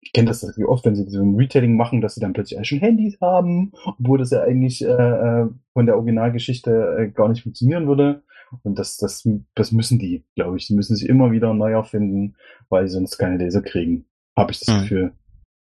[0.00, 2.58] ich kenne das wie oft, wenn sie so ein Retailing machen, dass sie dann plötzlich
[2.58, 7.28] alle schon Handys haben, obwohl das ja eigentlich äh, äh, von der Originalgeschichte äh, gar
[7.30, 8.22] nicht funktionieren würde.
[8.64, 10.66] Und das, das, das müssen die, glaube ich.
[10.66, 12.36] Die müssen sich immer wieder neu erfinden,
[12.68, 14.04] weil sie sonst keine Leser kriegen.
[14.36, 14.80] Habe ich das Mhm.
[14.82, 15.12] Gefühl.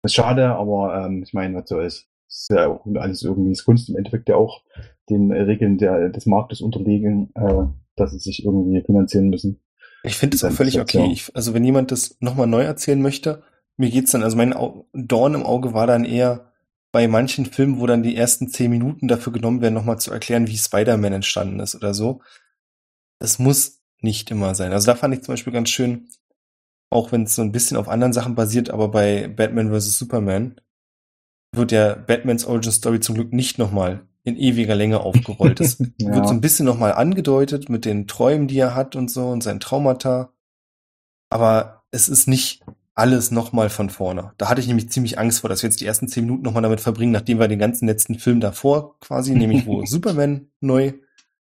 [0.05, 2.07] Das ist schade, aber ähm, ich meine, was so ist.
[2.29, 4.63] Das ist ja auch alles irgendwie ist Kunst im Endeffekt ja auch
[5.09, 7.65] den Regeln der, des Marktes unterlegen, äh,
[7.97, 9.63] dass sie sich irgendwie finanzieren müssen.
[10.03, 11.09] Ich finde es auch völlig das okay.
[11.11, 13.43] Ich, also wenn jemand das nochmal neu erzählen möchte,
[13.79, 16.53] mir geht's dann, also mein Au Dorn im Auge war dann eher
[16.93, 20.49] bei manchen Filmen, wo dann die ersten zehn Minuten dafür genommen werden, nochmal zu erklären,
[20.49, 22.21] wie Spider-Man entstanden ist oder so.
[23.21, 24.75] Es muss nicht immer sein.
[24.75, 26.09] Also da fand ich zum Beispiel ganz schön,
[26.91, 29.99] auch wenn es so ein bisschen auf anderen Sachen basiert, aber bei Batman vs.
[29.99, 30.61] Superman
[31.53, 35.61] wird ja Batmans Origin Story zum Glück nicht nochmal in ewiger Länge aufgerollt.
[35.61, 36.14] Es Ja.
[36.14, 39.43] wird so ein bisschen nochmal angedeutet mit den Träumen, die er hat und so und
[39.43, 40.32] seinen Traumata.
[41.30, 42.62] Aber es ist nicht
[42.95, 44.32] alles nochmal von vorne.
[44.39, 46.62] Da hatte ich nämlich ziemlich Angst vor, dass wir jetzt die ersten zehn Minuten nochmal
[46.62, 50.93] damit verbringen, nachdem wir den ganzen letzten Film davor quasi, nämlich wo Superman neu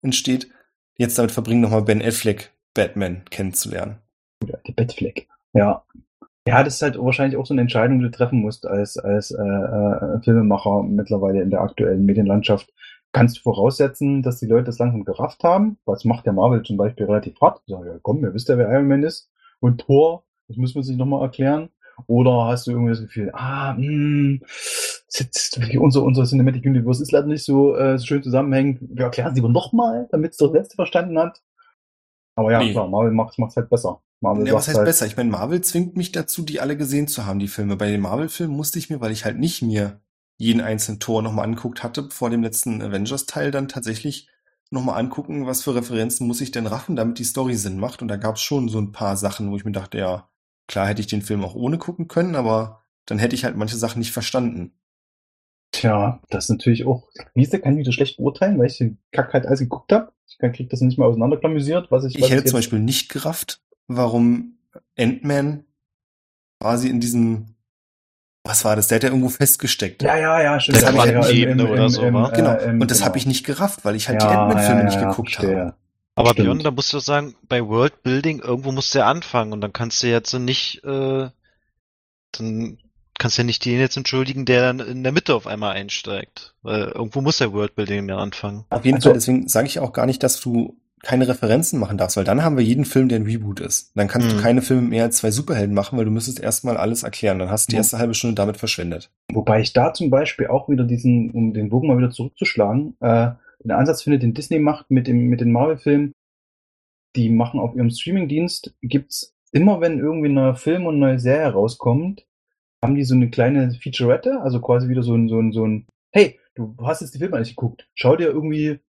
[0.01, 0.49] entsteht,
[0.97, 3.97] jetzt damit verbringen, nochmal Ben Affleck Batman kennenzulernen.
[4.68, 5.28] Die Bettfleck.
[5.54, 5.84] Ja.
[6.46, 9.32] Ja, das ist halt wahrscheinlich auch so eine Entscheidung, die du treffen musst als, als
[9.32, 12.74] äh, äh, Filmemacher mittlerweile in der aktuellen Medienlandschaft.
[13.14, 15.78] Kannst du voraussetzen, dass die Leute das langsam gerafft haben?
[15.86, 17.62] Was macht der Marvel zum Beispiel relativ hart?
[17.68, 19.30] Sagen, ja komm, ihr wisst ja, wer Iron Man ist.
[19.62, 21.70] Und Thor, das müssen wir sich nochmal erklären.
[22.08, 27.12] Oder hast du irgendwie das Gefühl, ah, mh, das jetzt, unser, unser Cinematic Universe ist
[27.12, 28.80] leider nicht so, äh, so schön zusammenhängend.
[28.82, 31.41] Wir erklären es lieber nochmal, damit es der Letzte verstanden hat.
[32.36, 32.72] Aber ja, Nee.
[32.72, 34.02] klar, Marvel macht es halt besser.
[34.24, 35.05] Marvel Ja, was heißt halt, besser?
[35.05, 37.76] Ich meine, Marvel zwingt mich dazu, die alle gesehen zu haben, die Filme.
[37.76, 40.01] Bei den Marvel-Filmen musste ich mir, weil ich halt nicht mir
[40.38, 44.30] jeden einzelnen Tor nochmal angeguckt hatte, vor dem letzten Avengers-Teil dann tatsächlich
[44.71, 48.01] nochmal angucken, was für Referenzen muss ich denn raffen, damit die Story Sinn macht.
[48.01, 50.30] Und da gab es schon so ein paar Sachen, wo ich mir dachte, ja,
[50.67, 53.76] klar hätte ich den Film auch ohne gucken können, aber dann hätte ich halt manche
[53.78, 54.71] Sachen nicht verstanden.
[55.71, 58.78] Tja, das ist natürlich auch, wie ist der, kann ich wieder schlecht beurteilen, weil ich
[58.78, 60.11] den Kack halt alles geguckt habe.
[60.28, 62.80] Ich kann- krieg das nicht mal auseinanderklamüsiert, was ich, Ich was hätte jetzt- zum Beispiel
[62.80, 64.57] nicht gerafft, warum
[64.97, 65.65] Ant-Man
[66.59, 67.55] quasi in diesem,
[68.43, 68.88] was war das?
[68.88, 70.01] Der hat ja irgendwo festgesteckt.
[70.03, 70.77] Ja, ja, ja, stimmt.
[70.77, 72.29] Das hab ich halt nicht Ebene oder so, wa?
[72.29, 72.53] Genau.
[72.53, 73.07] äh, im- und das genau.
[73.09, 75.59] habe ich nicht gerafft, weil ich halt die Ja, Ant-Man-Filme ja, nicht ja, geguckt verstehe.
[75.59, 75.75] habe.
[76.15, 76.45] Aber Stimmt.
[76.45, 80.03] Björn, da musst du sagen, bei Worldbuilding, irgendwo musst du ja anfangen und dann kannst
[80.03, 81.29] du jetzt so nicht, äh,
[82.34, 82.77] dann
[83.17, 86.53] kannst du ja nicht den jetzt entschuldigen, der dann in der Mitte auf einmal einsteigt.
[86.61, 88.65] Weil irgendwo muss der Worldbuilding dann anfangen.
[88.69, 91.97] Auf jeden Also- Fall, deswegen sage ich auch gar nicht, dass du keine Referenzen machen
[91.97, 93.91] darfst, weil dann haben wir jeden Film, der ein Reboot ist.
[93.95, 94.39] Dann kannst du Mhm.
[94.39, 97.39] keine Filme mehr als zwei Superhelden machen, weil du müsstest erstmal alles erklären.
[97.39, 99.12] Dann hast du die erste halbe Stunde damit verschwendet.
[99.32, 103.32] Wobei ich da zum Beispiel auch wieder diesen, um den Bogen mal wieder zurückzuschlagen, äh,
[103.64, 106.14] den Ansatz finde, den Disney macht mit dem, mit den Marvel-Filmen.
[107.16, 111.20] Die machen auf ihrem Streamingdienst, gibt's immer, wenn irgendwie ein neuer Film und eine neue
[111.20, 112.26] Serie rauskommt,
[112.84, 115.86] haben die so eine kleine Featurette, also quasi wieder so ein, so ein, so ein,
[116.12, 118.80] hey, du hast jetzt die Filme nicht geguckt, schau dir irgendwie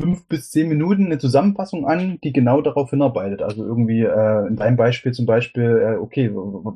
[0.00, 3.42] fünf bis zehn Minuten eine Zusammenfassung an, die genau darauf hinarbeitet.
[3.42, 6.30] Also irgendwie äh, in deinem Beispiel zum Beispiel, äh, okay,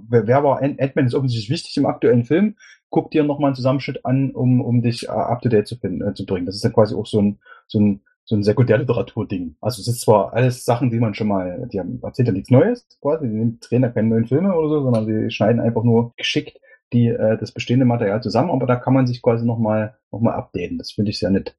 [0.09, 2.57] wer, war Ant-Man ist offensichtlich wichtig im aktuellen Film,
[2.91, 6.07] guck dir nochmal einen Zusammenschnitt an, um, um dich äh, up to date zu, finden,
[6.07, 6.47] äh, zu bringen.
[6.47, 9.57] Das ist dann quasi auch so ein, so ein, so ein Sekundärliteratur-Ding.
[9.61, 12.51] Also es ist zwar alles Sachen, die man schon mal, die haben, erzählt ja nichts
[12.51, 16.13] Neues, quasi, die drehen da keine neuen Filme oder so, sondern sie schneiden einfach nur
[16.17, 16.59] geschickt
[16.93, 20.35] die, äh, das bestehende Material zusammen, aber da kann man sich quasi nochmal noch mal
[20.35, 20.79] updaten.
[20.79, 21.57] Das finde ich sehr nett.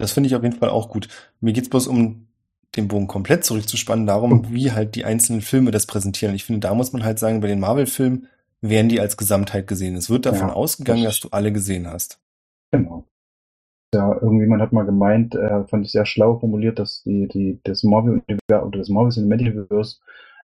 [0.00, 1.08] Das finde ich auf jeden Fall auch gut.
[1.40, 2.26] Mir geht's bloß um
[2.76, 6.34] den Bogen komplett zurückzuspannen, darum, wie halt die einzelnen Filme das präsentieren.
[6.34, 8.26] Ich finde, da muss man halt sagen, bei den Marvel-Filmen
[8.60, 9.96] werden die als Gesamtheit gesehen.
[9.96, 12.20] Es wird davon Ja, ausgegangen, das- dass du alle gesehen hast.
[12.72, 13.04] Genau.
[13.92, 17.82] Ja, irgendjemand hat mal gemeint, äh, fand ich sehr schlau formuliert, dass die, die, das
[17.82, 19.96] Marvel Universum oder das Marvel Cinematic Universe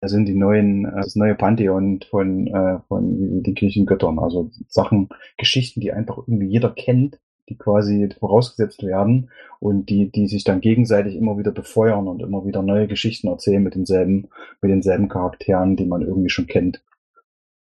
[0.02, 4.20] das sind die neuen, äh, das neue Pantheon von, äh, von die griechischen Göttern.
[4.20, 7.20] Also Sachen, Geschichten, die einfach irgendwie jeder kennt,
[7.50, 9.30] die quasi vorausgesetzt werden
[9.60, 13.64] und die, die sich dann gegenseitig immer wieder befeuern und immer wieder neue Geschichten erzählen
[13.64, 14.30] mit denselben,
[14.62, 16.82] mit denselben Charakteren, die man irgendwie schon kennt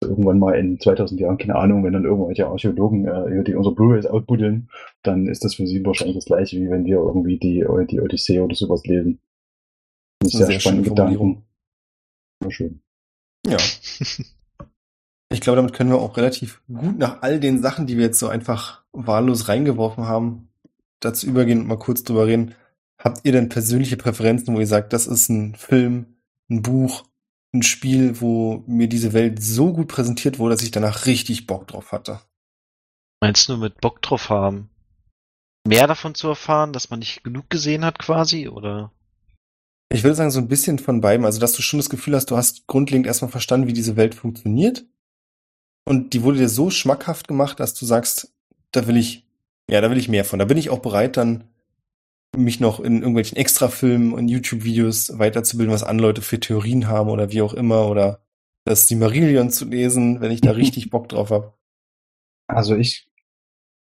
[0.02, 4.06] irgendwann mal in 2000 Jahren, keine Ahnung, wenn dann irgendwelche Archäologen äh, die unsere Blu-rays
[4.06, 4.70] outbuddeln,
[5.04, 8.40] dann ist das für sie wahrscheinlich das gleiche, wie wenn wir irgendwie die, die Odyssee
[8.40, 9.20] oder sowas lesen.
[10.20, 11.44] Das ist eine sehr schöne Formulierung.
[12.42, 12.82] Sehr schön.
[13.46, 13.58] Ja.
[15.32, 18.18] Ich glaube, damit können wir auch relativ gut nach all den Sachen, die wir jetzt
[18.18, 20.50] so einfach wahllos reingeworfen haben,
[21.00, 22.56] dazu übergehen und mal kurz drüber reden.
[22.98, 26.18] Habt ihr denn persönliche Präferenzen, wo ihr sagt, das ist ein Film,
[26.50, 27.06] ein Buch,
[27.54, 31.68] ein Spiel, wo mir diese Welt so gut präsentiert wurde, dass ich danach richtig Bock
[31.68, 32.20] drauf hatte?
[33.22, 34.70] Meinst du mit Bock drauf haben?
[35.68, 38.92] Mehr davon zu erfahren, dass man nicht genug gesehen hat quasi, oder?
[39.92, 41.26] Ich würde sagen, so ein bisschen von beidem.
[41.26, 44.16] Also, dass du schon das Gefühl hast, du hast grundlegend erstmal verstanden, wie diese Welt
[44.16, 44.86] funktioniert.
[45.86, 48.34] Und die wurde dir so schmackhaft gemacht, dass du sagst,
[48.72, 49.26] da will ich,
[49.70, 50.40] ja, da will ich mehr von.
[50.40, 51.46] Da bin ich auch bereit, dann
[52.38, 57.32] mich noch in irgendwelchen Extrafilmen und YouTube-Videos weiterzubilden, was andere Leute für Theorien haben oder
[57.32, 57.90] wie auch immer.
[57.90, 58.22] Oder
[58.66, 61.54] das Silmarillion zu lesen, wenn ich da richtig Bock drauf habe.
[62.48, 63.10] Also ich,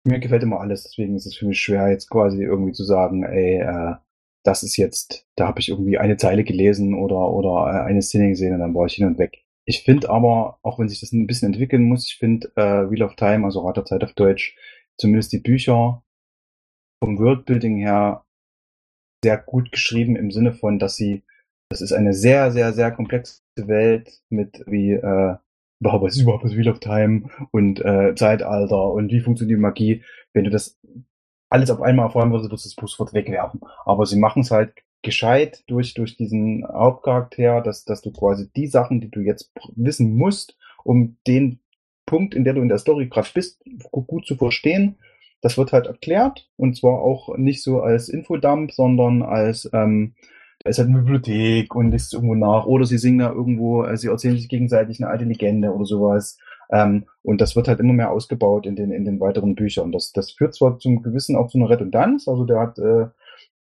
[0.06, 3.24] mir gefällt immer alles, deswegen ist es für mich schwer, jetzt quasi irgendwie zu sagen,
[3.24, 3.96] ey, äh,
[4.44, 8.30] das ist jetzt, da habe ich irgendwie eine Zeile gelesen oder, oder äh, eine Szene
[8.30, 9.44] gesehen und dann war ich hin und weg.
[9.66, 13.04] Ich finde aber, auch wenn sich das ein bisschen entwickeln muss, ich finde äh, Wheel
[13.04, 14.56] of Time, also Rat der Zeit auf Deutsch,
[14.98, 16.04] zumindest die Bücher
[17.04, 18.26] vom Worldbuilding her
[19.24, 21.24] sehr gut geschrieben im Sinne von, dass sie,
[21.70, 25.36] das ist eine sehr, sehr, sehr komplexe Welt mit wie, äh,
[25.80, 30.04] was ist überhaupt das Wheel of Time und äh, Zeitalter und wie funktioniert Magie.
[30.34, 30.80] Wenn du das
[31.50, 33.62] alles auf einmal erfahren würdest, würdest du das Buch wegwerfen.
[33.86, 34.74] Aber sie machen es halt
[35.04, 40.16] gescheit durch, durch diesen Hauptcharakter, dass, dass du quasi die Sachen, die du jetzt wissen
[40.16, 41.60] musst, um den
[42.08, 44.96] Punkt, in der du in der Story gerade bist, gut zu verstehen,
[45.42, 50.16] das wird halt erklärt und zwar auch nicht so als Infodump, sondern als ähm,
[50.64, 53.96] da ist halt eine Bibliothek und liest irgendwo nach oder sie singen da irgendwo, äh,
[53.98, 56.40] sie erzählen sich gegenseitig eine alte Legende oder sowas.
[56.72, 59.92] Ähm, und das wird halt immer mehr ausgebaut in den in den weiteren Büchern.
[59.92, 63.06] Das das führt zwar zum gewissen auch zu einer Redundanz, also der hat äh,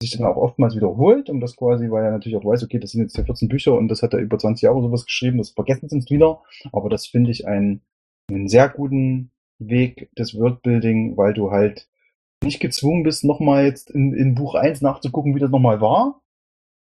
[0.02, 2.92] sich dann auch oftmals wiederholt, um das quasi, weil er natürlich auch weiß, okay, das
[2.92, 5.52] sind jetzt hier 14 Bücher und das hat er über 20 Jahre sowas geschrieben, das
[5.52, 6.42] vergessen sie uns wieder.
[6.72, 7.82] Aber das finde ich einen,
[8.30, 11.88] einen sehr guten Weg des Wordbuilding, weil du halt
[12.43, 16.21] nicht gezwungen bist, nochmal jetzt in, in Buch 1 nachzugucken, wie das nochmal war,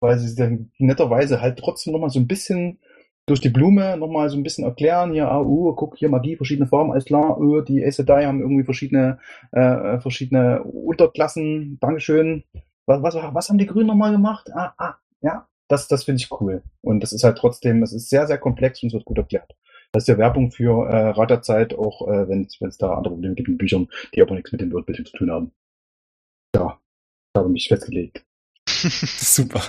[0.01, 2.79] weil sie dann netterweise halt trotzdem nochmal so ein bisschen
[3.25, 6.67] durch die Blume nochmal so ein bisschen erklären, hier, ah, uh, guck, hier Magie, verschiedene
[6.67, 9.19] Formen, alles klar, uh, die Aes Sedai haben irgendwie verschiedene,
[9.51, 12.43] äh, verschiedene Unterklassen, Dankeschön.
[12.85, 14.49] Was, was, was haben die Grünen nochmal gemacht?
[14.53, 16.63] Ah, ah, ja, das, das finde ich cool.
[16.81, 19.55] Und das ist halt trotzdem, es ist sehr, sehr komplex und es wird gut erklärt.
[19.93, 23.47] Das ist ja Werbung für äh, Raterzeit, auch äh, wenn es da andere Probleme gibt
[23.47, 25.51] in Büchern, die aber nichts mit dem Wortbildung zu tun haben.
[26.55, 26.79] Ja,
[27.33, 28.25] da habe ich mich festgelegt.
[28.67, 29.61] Super.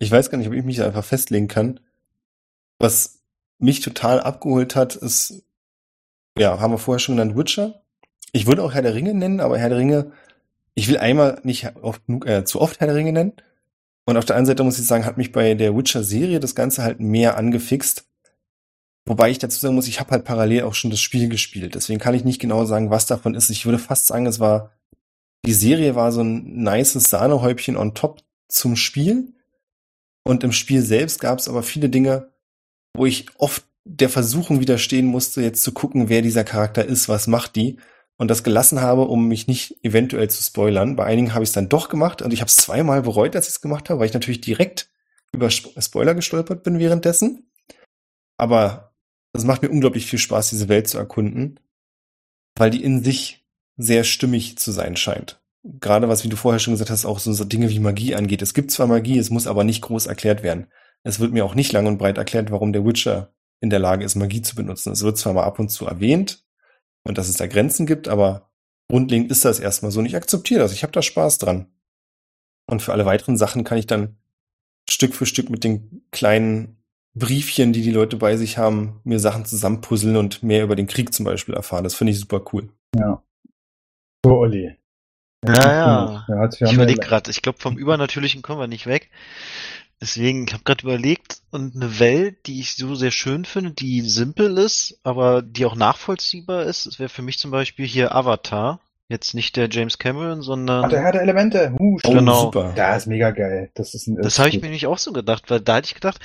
[0.00, 1.78] Ich weiß gar nicht, ob ich mich einfach festlegen kann.
[2.80, 3.22] Was
[3.58, 5.44] mich total abgeholt hat, ist,
[6.36, 7.82] ja, haben wir vorher schon genannt, Witcher.
[8.32, 10.10] Ich würde auch Herr der Ringe nennen, aber Herr der Ringe,
[10.74, 13.34] ich will einmal nicht oft, äh, zu oft Herr der Ringe nennen.
[14.06, 16.82] Und auf der einen Seite muss ich sagen, hat mich bei der Witcher-Serie das Ganze
[16.82, 18.08] halt mehr angefixt.
[19.06, 21.74] Wobei ich dazu sagen muss, ich habe halt parallel auch schon das Spiel gespielt.
[21.74, 23.50] Deswegen kann ich nicht genau sagen, was davon ist.
[23.50, 24.70] Ich würde fast sagen, es war,
[25.44, 29.34] die Serie war so ein nices Sahnehäubchen on top zum Spiel.
[30.24, 32.30] Und im Spiel selbst gab es aber viele Dinge,
[32.94, 37.26] wo ich oft der Versuchung widerstehen musste, jetzt zu gucken, wer dieser Charakter ist, was
[37.26, 37.78] macht die.
[38.18, 40.94] Und das gelassen habe, um mich nicht eventuell zu spoilern.
[40.94, 43.48] Bei einigen habe ich es dann doch gemacht und ich habe es zweimal bereut, als
[43.48, 44.90] ich es gemacht habe, weil ich natürlich direkt
[45.32, 47.50] über Spoiler gestolpert bin währenddessen.
[48.36, 48.91] Aber
[49.32, 51.60] es macht mir unglaublich viel Spaß, diese Welt zu erkunden,
[52.56, 56.74] weil die in sich sehr stimmig zu sein scheint gerade was, wie du vorher schon
[56.74, 58.42] gesagt hast, auch so, so Dinge wie Magie angeht.
[58.42, 60.66] Es gibt zwar Magie, es muss aber nicht groß erklärt werden.
[61.04, 64.04] Es wird mir auch nicht lang und breit erklärt, warum der Witcher in der Lage
[64.04, 64.92] ist, Magie zu benutzen.
[64.92, 66.44] Es wird zwar mal ab und zu erwähnt
[67.04, 68.50] und dass es da Grenzen gibt, aber
[68.88, 70.72] grundlegend ist das erstmal so und ich akzeptiere das.
[70.72, 71.66] Ich habe da Spaß dran.
[72.66, 74.16] Und für alle weiteren Sachen kann ich dann
[74.88, 76.81] Stück für Stück mit den kleinen
[77.14, 81.12] Briefchen, die die Leute bei sich haben, mir Sachen zusammenpuzzeln und mehr über den Krieg
[81.12, 81.84] zum Beispiel erfahren.
[81.84, 82.68] Das finde ich super cool.
[82.96, 83.22] Ja.
[84.24, 84.76] So, Olli.
[85.46, 86.48] Ja, ja.
[86.48, 89.10] ich überlege gerade, ich glaube, vom Übernatürlichen kommen wir nicht weg.
[90.00, 94.00] Deswegen, ich habe gerade überlegt, und eine Welt, die ich so sehr schön finde, die
[94.00, 98.80] simpel ist, aber die auch nachvollziehbar ist, das wäre für mich zum Beispiel hier Avatar.
[99.08, 100.86] Jetzt nicht der James Cameron, sondern.
[100.86, 101.74] Ach, der Herr der Elemente.
[101.78, 102.40] Uh, oh, genau.
[102.40, 102.72] Super.
[102.74, 103.70] Da ist mega geil.
[103.74, 105.94] Das ist ein, Das habe ich mir nämlich auch so gedacht, weil da hätte ich
[105.94, 106.18] gedacht,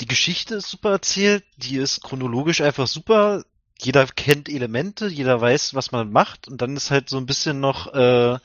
[0.00, 3.44] die Geschichte ist super erzählt, die ist chronologisch einfach super,
[3.78, 6.48] jeder kennt Elemente, jeder weiß, was man macht.
[6.48, 8.38] Und dann ist halt so ein bisschen noch äh,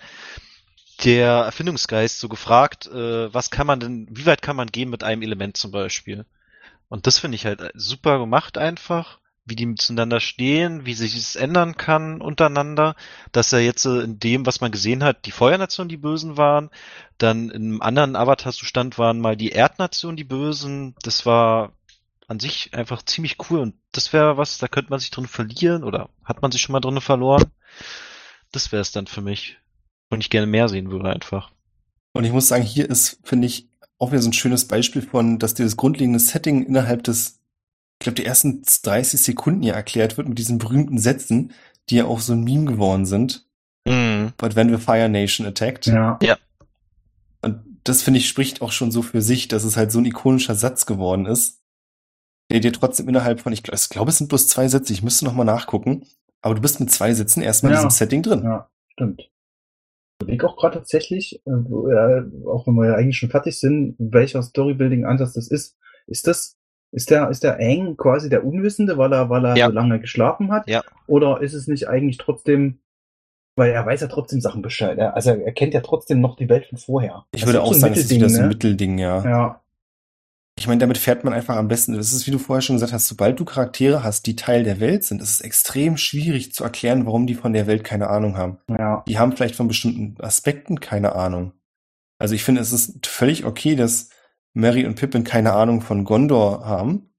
[1.03, 5.03] der Erfindungsgeist so gefragt, äh, was kann man denn, wie weit kann man gehen mit
[5.03, 6.25] einem Element zum Beispiel?
[6.89, 9.19] Und das finde ich halt super gemacht einfach,
[9.51, 12.95] wie die miteinander stehen, wie sich es ändern kann untereinander,
[13.33, 16.69] dass er jetzt äh, in dem, was man gesehen hat, die Feuernation die Bösen waren,
[17.17, 21.73] dann im anderen Avatar-Zustand waren mal die Erdnation die Bösen, das war
[22.27, 25.83] an sich einfach ziemlich cool und das wäre was, da könnte man sich drin verlieren
[25.83, 27.51] oder hat man sich schon mal drin verloren.
[28.53, 29.57] Das wäre es dann für mich.
[30.09, 31.51] Und ich gerne mehr sehen würde einfach.
[32.13, 35.39] Und ich muss sagen, hier ist, finde ich, auch wieder so ein schönes Beispiel von,
[35.39, 37.40] dass dir das grundlegende Setting innerhalb des,
[38.01, 41.51] ich glaube, die ersten 30 Sekunden ja erklärt wird mit diesen berühmten Sätzen,
[41.87, 43.47] die ja auch so ein Meme geworden sind.
[43.87, 44.33] Mhm.
[44.37, 45.85] But when the Fire Nation attacked.
[45.85, 46.17] Ja.
[47.43, 50.05] Und das finde ich spricht auch schon so für sich, dass es halt so ein
[50.05, 51.61] ikonischer Satz geworden ist,
[52.51, 55.03] der dir trotzdem innerhalb von, ich glaube, ich glaube, es sind bloß zwei Sätze, ich
[55.03, 56.03] müsste noch mal nachgucken,
[56.41, 57.81] aber du bist mit zwei Sätzen erstmal in Ja.
[57.81, 58.41] diesem Setting drin.
[58.43, 59.19] Ja, stimmt.
[59.21, 61.51] Ich überlege auch gerade tatsächlich, äh,
[62.47, 65.77] auch wenn wir ja eigentlich schon fertig sind, welcher Storybuilding-Ansatz das ist.
[66.07, 66.57] Ist das,
[66.91, 69.67] ist der, ist der Aang quasi der Unwissende, weil er, weil er Ja.
[69.67, 70.67] so lange geschlafen hat?
[70.69, 70.83] Ja.
[71.07, 72.79] Oder ist es nicht eigentlich trotzdem,
[73.55, 74.97] weil er weiß ja trotzdem Sachen Bescheid.
[74.97, 77.25] Er, also er kennt ja trotzdem noch die Welt von vorher.
[77.33, 79.21] Ich Das würde auch so sagen, es ist wieder so ein Mittelding, Mittelding, ja.
[79.21, 79.29] ne?
[79.29, 79.61] Ja,
[80.59, 81.93] Ich meine, damit fährt man einfach am besten.
[81.95, 84.79] Das ist, wie du vorher schon gesagt hast, sobald du Charaktere hast, die Teil der
[84.79, 88.37] Welt sind, ist es extrem schwierig zu erklären, warum die von der Welt keine Ahnung
[88.37, 88.57] haben.
[88.69, 91.53] ja, Die haben vielleicht von bestimmten Aspekten keine Ahnung.
[92.19, 94.09] Also ich finde, es ist völlig okay, dass
[94.53, 97.13] Mary und Pippin keine Ahnung von Gondor haben,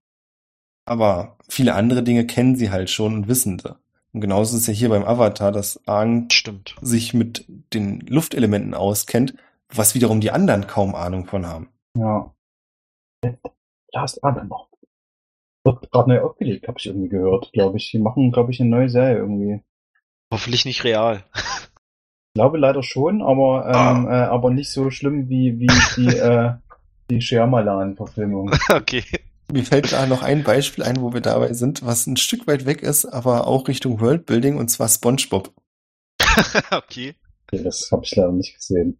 [0.84, 3.76] aber viele andere Dinge kennen sie halt schon und wissen sie.
[4.12, 6.76] Und genauso ist es ja hier beim Avatar, dass Aang Stimmt.
[6.82, 9.34] sich mit den Luftelementen auskennt,
[9.68, 11.68] was wiederum die anderen kaum Ahnung von haben.
[11.96, 12.32] ja.
[13.94, 14.68] Last Adam noch.
[15.64, 17.90] Wird gerade neu aufgelegt, habe ich irgendwie gehört, glaube ich.
[17.90, 19.62] Die machen, glaube ich, eine neue Serie irgendwie.
[20.32, 21.24] Hoffentlich nicht real.
[21.34, 26.54] Ich glaube leider schon, aber, ähm, äh, aber nicht so schlimm wie, wie die, äh,
[27.12, 28.50] die Shyamalan-Verfilmung.
[28.70, 29.04] okay.
[29.52, 32.64] Mir fällt da noch ein Beispiel ein, wo wir dabei sind, was ein Stück weit
[32.64, 35.52] weg ist, aber auch Richtung Worldbuilding, und zwar SpongeBob.
[36.70, 37.14] okay.
[37.48, 38.98] Das habe ich leider nicht gesehen.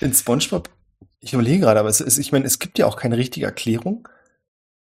[0.00, 0.70] In SpongeBob,
[1.18, 4.08] ich überlege gerade, aber es ist, ich meine, es gibt ja auch keine richtige Erklärung.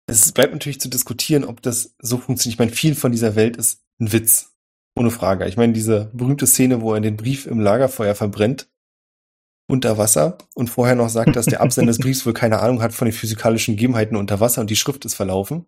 [0.06, 2.54] Es bleibt natürlich zu diskutieren, ob das so funktioniert.
[2.54, 4.52] Ich meine, viel von dieser Welt ist ein Witz.
[4.98, 5.46] Ohne Frage.
[5.46, 8.68] Ich meine, diese berühmte Szene, wo er den Brief im Lagerfeuer verbrennt,
[9.68, 12.92] unter Wasser, und vorher noch sagt, dass der Absender des Briefs wohl keine Ahnung hat
[12.92, 15.66] von den physikalischen Gegebenheiten unter Wasser und die Schrift ist verlaufen.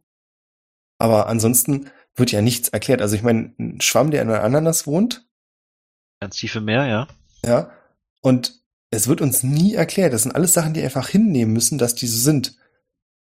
[0.98, 3.02] Aber ansonsten wird ja nichts erklärt.
[3.02, 5.24] Also ich meine, ein Schwamm, der in einer Ananas wohnt,
[6.20, 7.08] Ganz tiefe Meer, ja.
[7.44, 7.70] ja,
[8.20, 10.12] und es wird uns nie erklärt.
[10.12, 12.56] Das sind alles Sachen, die einfach hinnehmen müssen, dass die so sind.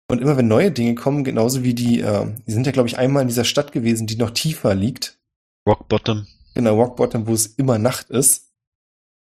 [0.08, 2.98] Und immer wenn neue Dinge kommen, genauso wie die, äh, die sind ja, glaube ich,
[2.98, 5.18] einmal in dieser Stadt gewesen, die noch tiefer liegt,
[5.66, 6.26] Rock Bottom.
[6.54, 8.52] in der Rock Bottom, wo es immer Nacht ist.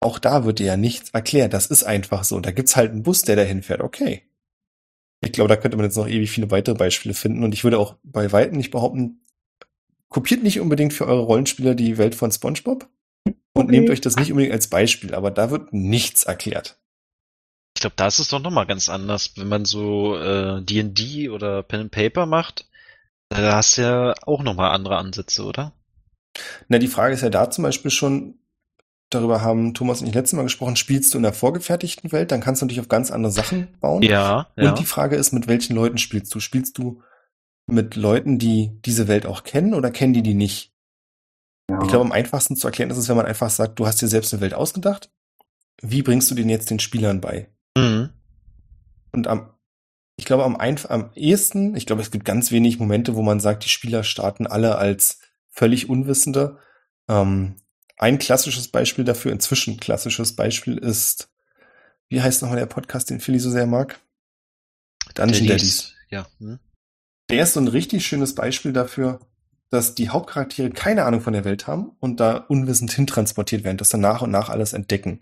[0.06, 1.54] Auch da wird dir ja nichts erklärt.
[1.54, 2.36] Das ist einfach so.
[2.36, 3.82] Und da gibt's halt einen Bus, der dahin fährt.
[3.82, 4.22] Okay.
[5.22, 7.44] Ich glaube, da könnte man jetzt noch ewig viele weitere Beispiele finden.
[7.44, 9.26] Und ich würde auch bei Weitem nicht behaupten,
[10.10, 12.88] kopiert nicht unbedingt für eure Rollenspieler die Welt von SpongeBob
[13.26, 13.72] und Okay.
[13.72, 16.78] nehmt euch das nicht unbedingt als Beispiel, aber da wird nichts erklärt.
[17.76, 21.64] Ich glaube, da ist es doch nochmal ganz anders, wenn man so äh, D&D oder
[21.64, 22.70] Pen and Paper macht.
[23.30, 25.74] Da hast du ja auch nochmal andere Ansätze, oder?
[26.68, 28.36] Na, die Frage ist ja da zum Beispiel schon,
[29.16, 32.42] darüber haben Thomas und ich letztes Mal gesprochen, spielst du in der vorgefertigten Welt, dann
[32.42, 34.02] kannst du natürlich auf ganz andere Sachen bauen.
[34.04, 34.70] Ja, ja.
[34.70, 36.40] Und die Frage ist, mit welchen Leuten spielst du?
[36.40, 37.02] Spielst du
[37.68, 40.74] mit Leuten, die diese Welt auch kennen oder kennen die die nicht?
[41.70, 41.82] Ja.
[41.82, 44.08] Ich glaube, am einfachsten zu erklären ist es, wenn man einfach sagt, du hast dir
[44.08, 45.12] selbst eine Welt ausgedacht.
[45.82, 47.50] Wie bringst du den jetzt den Spielern bei?
[47.78, 48.10] Mhm.
[49.12, 49.50] Und am,
[50.18, 53.40] ich glaube, am, einf am ehesten, ich glaube, es gibt ganz wenig Momente, wo man
[53.40, 56.60] sagt, die Spieler starten alle als völlig Unwissende.
[57.10, 57.56] Ähm,
[57.98, 61.30] ein klassisches Beispiel dafür, inzwischen klassisches Beispiel ist,
[62.10, 64.00] wie heißt nochmal der Podcast, den Philly so sehr mag?
[65.14, 65.94] Dungeon Daddies.
[66.10, 66.28] Ja.
[66.40, 66.60] Hm?
[67.30, 69.20] Der ist so ein richtig schönes Beispiel dafür,
[69.70, 73.90] dass die Hauptcharaktere keine Ahnung von der Welt haben und da unwissend hintransportiert werden, dass
[73.90, 75.22] dann nach und nach alles entdecken.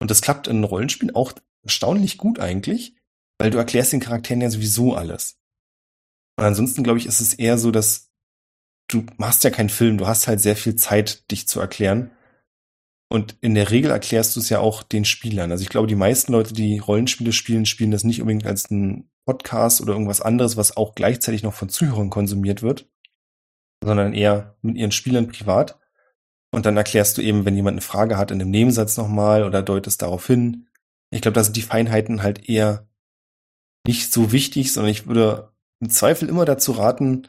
[0.00, 2.96] Und das klappt in Rollenspielen auch erstaunlich gut eigentlich,
[3.38, 5.38] weil du erklärst den Charakteren ja sowieso alles.
[6.36, 8.10] Und ansonsten, glaube ich, ist es eher so, dass
[8.88, 12.10] du machst ja keinen Film, du hast halt sehr viel Zeit, dich zu erklären.
[13.14, 15.52] Und in der Regel erklärst du es ja auch den Spielern.
[15.52, 19.08] Also ich glaube, die meisten Leute, die Rollenspiele spielen, spielen das nicht unbedingt als ein
[19.24, 22.90] Podcast oder irgendwas anderes, was auch gleichzeitig noch von Zuhörern konsumiert wird,
[23.84, 25.78] sondern eher mit ihren Spielern privat.
[26.50, 29.62] Und dann erklärst du eben, wenn jemand eine Frage hat, in dem Nebensatz nochmal oder
[29.62, 30.66] deutest darauf hin.
[31.10, 32.88] Ich glaube, da sind die Feinheiten halt eher
[33.86, 37.28] nicht so wichtig, sondern ich würde im Zweifel immer dazu raten,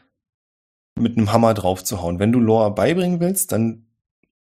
[0.97, 2.17] mit einem Hammer drauf zu hauen.
[2.17, 3.84] Wenn du Lore beibringen willst, dann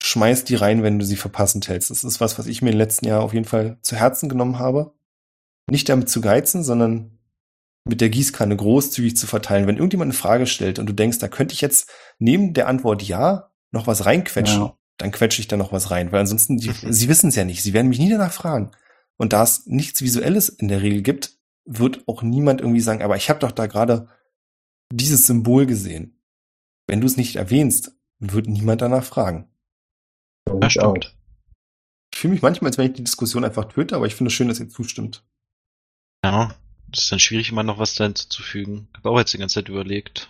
[0.01, 1.91] schmeiß die rein, wenn du sie verpassend hältst.
[1.91, 4.59] Das ist was, was ich mir im letzten Jahr auf jeden Fall zu Herzen genommen
[4.59, 4.93] habe.
[5.69, 7.17] Nicht damit zu geizen, sondern
[7.87, 9.67] mit der Gießkanne großzügig zu verteilen.
[9.67, 11.89] Wenn irgendjemand eine Frage stellt und du denkst, da könnte ich jetzt
[12.19, 14.77] neben der Antwort ja noch was reinquetschen, Ja.
[14.97, 17.63] dann quetsche ich da noch was rein, weil ansonsten, die, sie wissen es ja nicht.
[17.63, 18.71] Sie werden mich nie danach fragen.
[19.17, 23.17] Und da es nichts Visuelles in der Regel gibt, wird auch niemand irgendwie sagen, aber
[23.17, 24.07] ich habe doch da gerade
[24.91, 26.19] dieses Symbol gesehen.
[26.87, 29.47] Wenn du es nicht erwähnst, wird niemand danach fragen.
[30.49, 31.15] Ja, stimmt.
[32.13, 34.33] Ich fühle mich manchmal, als wenn ich die Diskussion einfach töte, aber ich finde es
[34.33, 35.23] schön, dass ihr zustimmt.
[36.23, 36.55] Ja,
[36.87, 38.87] das ist dann schwierig, immer noch was da hinzuzufügen.
[38.91, 40.29] Ich habe auch jetzt die ganze Zeit überlegt.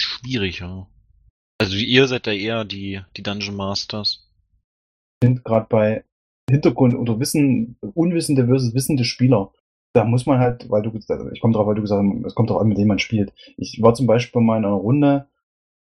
[0.00, 0.86] Schwierig, ja.
[1.60, 4.28] Also ihr seid da eher die, die Dungeon Masters.
[5.22, 6.04] sind gerade bei
[6.50, 9.52] Hintergrund oder Wissen, unwissende versus wissende Spieler.
[9.94, 12.34] Da muss man halt, weil du, also ich komme drauf, weil du gesagt hast, es
[12.34, 13.32] kommt drauf an, mit wem man spielt.
[13.56, 15.28] Ich war zum Beispiel mal in einer Runde,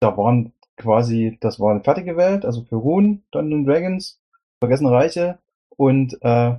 [0.01, 4.21] da waren quasi, das war eine fertige Welt, also für Rune, Dungeons Dragons,
[4.59, 5.39] Vergessene Reiche,
[5.77, 6.57] und äh,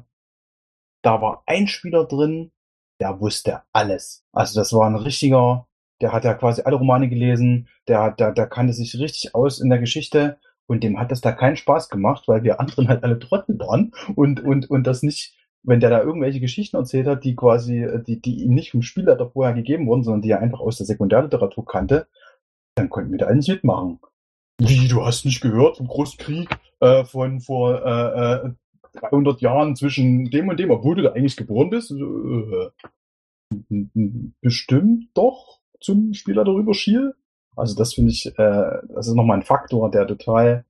[1.03, 2.51] da war ein Spieler drin,
[2.99, 4.23] der wusste alles.
[4.31, 5.67] Also das war ein richtiger,
[6.01, 9.69] der hat ja quasi alle Romane gelesen, der, der, der kannte sich richtig aus in
[9.69, 13.19] der Geschichte und dem hat das da keinen Spaß gemacht, weil wir anderen halt alle
[13.19, 17.35] Trottel waren und, und, und das nicht, wenn der da irgendwelche Geschichten erzählt hat, die
[17.35, 20.77] quasi, die, die ihm nicht vom Spielleiter vorher gegeben wurden, sondern die er einfach aus
[20.77, 22.07] der Sekundärliteratur kannte,
[22.75, 23.99] dann konnten wir da alles mitmachen.
[24.63, 26.49] Wie, du hast nicht gehört vom großen Krieg
[26.81, 28.51] äh, von vor äh, äh,
[28.99, 31.91] 300 Jahren zwischen dem und dem, obwohl du da eigentlich geboren bist?
[31.91, 32.69] Äh,
[34.41, 37.15] bestimmt doch zum Spieler darüber schiel.
[37.55, 38.31] Also das finde ich, äh,
[38.93, 40.65] das ist nochmal ein Faktor, der total,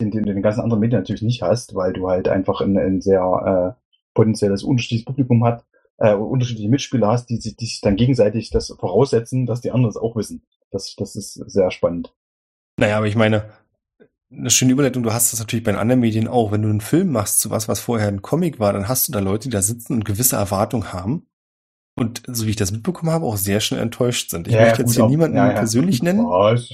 [0.00, 2.60] den, den du in den ganzen anderen Medien natürlich nicht hast, weil du halt einfach
[2.60, 3.80] ein, ein sehr äh,
[4.14, 5.64] potenzielles unterschiedliches Publikum hat,
[5.98, 9.90] äh, unterschiedliche Mitspieler hast, die, sich- die sich dann gegenseitig das voraussetzen, dass die anderen
[9.90, 10.42] es auch wissen.
[10.70, 12.12] Das, das ist sehr spannend.
[12.78, 13.44] Naja, aber ich meine,
[14.30, 16.52] eine schöne Überleitung, du hast das natürlich bei den anderen Medien auch.
[16.52, 19.12] Wenn du einen Film machst zu was, was vorher ein Comic war, dann hast du
[19.12, 21.26] da Leute, die da sitzen und gewisse Erwartungen haben.
[21.98, 24.48] Und so wie ich das mitbekommen habe, auch sehr schnell enttäuscht sind.
[24.48, 25.52] Ich Ja, möchte jetzt gut, hier niemanden ja, ja.
[25.54, 26.26] persönlich nennen.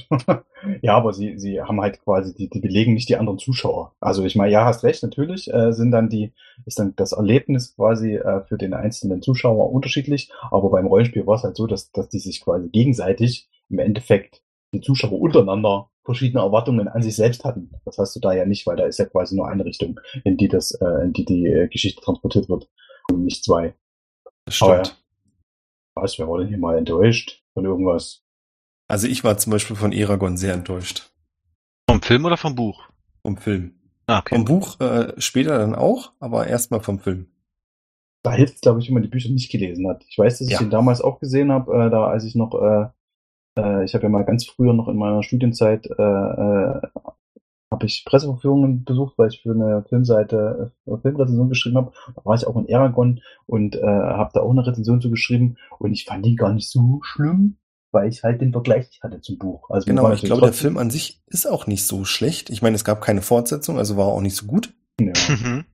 [0.81, 3.95] Ja, aber sie, sie haben halt quasi, die, die belegen nicht die anderen Zuschauer.
[3.99, 6.31] Also ich meine, ja, hast recht, natürlich äh, sind dann die,
[6.65, 11.35] ist dann das Erlebnis quasi äh, für den einzelnen Zuschauer unterschiedlich, aber beim Rollenspiel war
[11.35, 14.41] es halt so, dass, dass die sich quasi gegenseitig im Endeffekt
[14.73, 17.71] die Zuschauer untereinander verschiedene Erwartungen an sich selbst hatten.
[17.85, 20.37] Das hast du da ja nicht, weil da ist ja quasi nur eine Richtung, in
[20.37, 22.69] die das, äh, in die die äh, Geschichte transportiert wird
[23.11, 23.75] und nicht zwei.
[24.45, 24.99] Das Aber stimmt.
[25.95, 28.23] Was, wer war denn hier mal enttäuscht von irgendwas?
[28.89, 31.11] Also ich war zum Beispiel von Eragon sehr enttäuscht.
[31.89, 32.89] Vom Film oder vom Buch?
[33.21, 33.79] Vom Film.
[34.07, 34.35] Ah, okay.
[34.35, 37.27] Vom Buch äh, später dann auch, aber erstmal vom Film.
[38.23, 40.03] Da hilft es, glaube ich, wenn man die Bücher nicht gelesen hat.
[40.07, 40.61] Ich weiß, dass ich Ja.
[40.61, 42.87] ihn damals auch gesehen habe, äh, da als ich noch, äh,
[43.57, 46.81] äh, ich habe ja mal ganz früher noch in meiner Studienzeit, äh, äh,
[47.71, 51.91] habe ich Presseverführungen besucht, weil ich für eine Filmseite äh, Filmrezension geschrieben habe.
[52.15, 55.57] Da war ich auch in Aragon und äh, habe da auch eine Rezension zu geschrieben
[55.79, 57.57] und ich fand die gar nicht so schlimm,
[57.91, 59.69] weil ich halt den Vergleich nicht hatte zum Buch.
[59.69, 62.49] Also Genau, ich glaube, der Film an sich ist auch nicht so schlecht.
[62.49, 64.73] Ich meine, es gab keine Fortsetzung, also war auch nicht so gut.
[64.99, 65.13] Ja.
[65.29, 65.65] Mhm.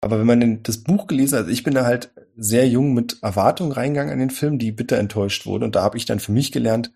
[0.00, 2.94] Aber wenn man denn das Buch gelesen hat, also ich bin da halt sehr jung
[2.94, 5.64] mit Erwartungen reingegangen an den Film, die bitter enttäuscht wurden.
[5.64, 6.92] Und da habe ich dann für mich gelernt,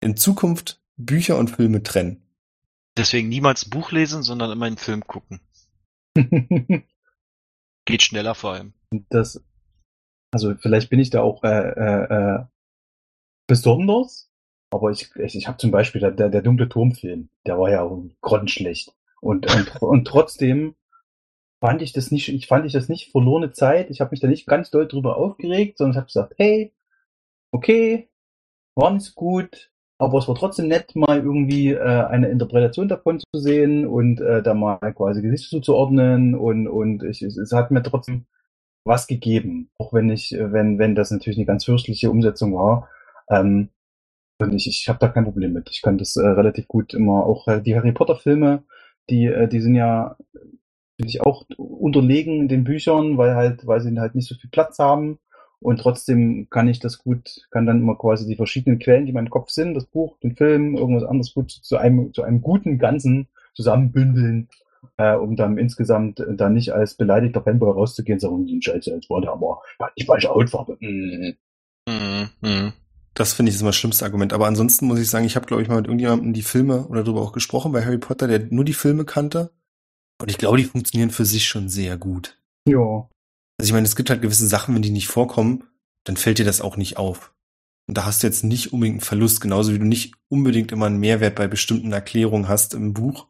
[0.00, 2.22] in Zukunft Bücher und Filme trennen.
[2.96, 5.40] Deswegen niemals ein Buch lesen, sondern immer einen Film gucken.
[7.84, 8.72] Geht schneller vor allem.
[9.10, 9.44] das,
[10.32, 12.44] also vielleicht bin ich da auch äh, äh, äh,
[13.46, 14.30] besonders,
[14.70, 17.88] aber ich, ich, ich habe zum Beispiel der, der, der dunkle Turmfilm, der war ja
[18.22, 18.94] grottenschlecht.
[19.20, 20.74] Und, und, und trotzdem
[21.60, 23.90] fand ich das nicht, ich fand ich das nicht verlorene Zeit.
[23.90, 26.72] Ich habe mich da nicht ganz doll drüber aufgeregt, sondern ich habe gesagt, hey,
[27.52, 28.08] okay,
[28.74, 33.20] war nicht so gut, aber es war trotzdem nett, mal irgendwie äh, eine Interpretation davon
[33.20, 37.82] zu sehen und äh, da mal quasi Gesichter zuzuordnen und, und ich, es, hat mir
[37.82, 38.26] trotzdem
[38.84, 42.88] was gegeben, auch wenn ich, äh, wenn, wenn das natürlich eine ganz fürstliche Umsetzung war.
[43.30, 43.70] Ähm,
[44.38, 45.70] und ich, ich habe da kein Problem mit.
[45.70, 48.64] Ich kann das äh, relativ gut immer, auch äh, die Harry Potter Filme,
[49.08, 50.16] die, äh, die sind ja
[50.96, 54.78] finde ich auch unterlegen den Büchern, weil halt, weil sie halt nicht so viel Platz
[54.78, 55.18] haben.
[55.66, 59.16] Und trotzdem kann ich das gut, kann dann immer quasi die verschiedenen Quellen, die in
[59.16, 62.78] meinem Kopf sind, das Buch, den Film, irgendwas anderes gut zu einem, zu einem guten
[62.78, 64.48] Ganzen zusammenbündeln,
[64.96, 68.92] äh, um dann insgesamt äh, dann nicht als beleidigter Fanboy rauszugehen und sagen, die Scheiße,
[68.92, 69.60] jetzt war der aber
[69.98, 70.76] die falsche Hautfarbe.
[70.78, 71.34] Mm.
[71.88, 72.28] Mhm.
[72.42, 72.72] Mhm.
[73.14, 74.32] Das finde ich ist immer das schlimmste Argument.
[74.32, 77.02] Aber ansonsten muss ich sagen, ich habe, glaube ich, mal mit irgendjemandem die Filme oder
[77.02, 79.50] darüber auch gesprochen bei Harry Potter, der nur die Filme kannte.
[80.22, 82.38] Und ich glaube, die funktionieren für sich schon sehr gut.
[82.68, 83.08] Ja.
[83.58, 85.64] Also ich meine, es gibt halt gewisse Sachen, wenn die nicht vorkommen,
[86.04, 87.32] dann fällt dir das auch nicht auf.
[87.88, 90.86] Und da hast du jetzt nicht unbedingt einen Verlust, genauso wie du nicht unbedingt immer
[90.86, 93.28] einen Mehrwert bei bestimmten Erklärungen hast im Buch.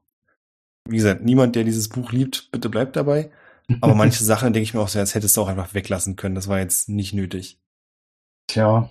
[0.88, 3.30] Wie gesagt, niemand, der dieses Buch liebt, bitte bleibt dabei.
[3.80, 6.34] Aber manche Sachen denke ich mir auch so, als hättest du auch einfach weglassen können.
[6.34, 7.58] Das war jetzt nicht nötig.
[8.46, 8.90] Tja.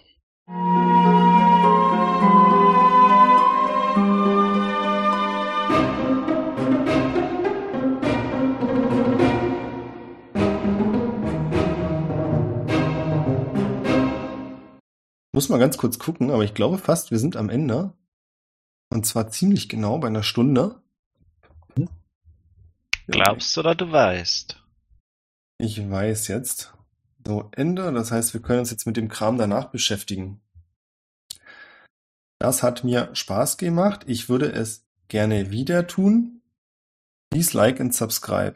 [15.36, 17.92] Muss mal ganz kurz gucken, aber ich glaube fast, wir sind am Ende.
[18.90, 20.82] Und zwar ziemlich genau bei einer Stunde.
[21.76, 21.90] Hm?
[23.08, 24.64] Glaubst du oder du weißt?
[25.58, 26.74] Ich weiß jetzt.
[27.28, 27.92] So, Ende.
[27.92, 30.40] Das heißt, wir können uns jetzt mit dem Kram danach beschäftigen.
[32.40, 34.06] Das hat mir Spaß gemacht.
[34.08, 36.44] Ich würde es gerne wieder tun.
[37.30, 38.56] Please like and subscribe.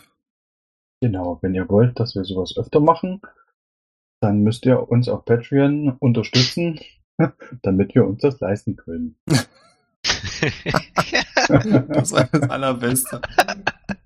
[1.01, 3.19] Genau, wenn ihr wollt, dass wir sowas öfter machen,
[4.22, 6.80] dann müsst ihr uns auf Patreon unterstützen,
[7.61, 9.15] damit wir uns das leisten können.
[10.01, 13.22] das war das Allerbeste.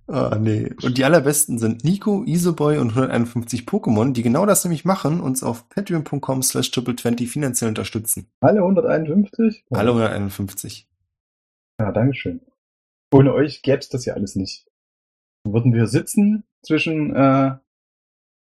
[0.07, 0.71] Ah, nee.
[0.83, 5.43] Und die allerbesten sind Nico, Isoboy und 151 Pokémon, die genau das nämlich machen, uns
[5.43, 8.27] auf patreon.com slash triple20 finanziell unterstützen.
[8.41, 9.65] Alle 151?
[9.71, 10.87] Alle 151.
[11.79, 12.41] Ja, Dankeschön.
[13.11, 14.67] Ohne euch gäbe es das ja alles nicht.
[15.45, 17.55] Würden wir sitzen zwischen äh,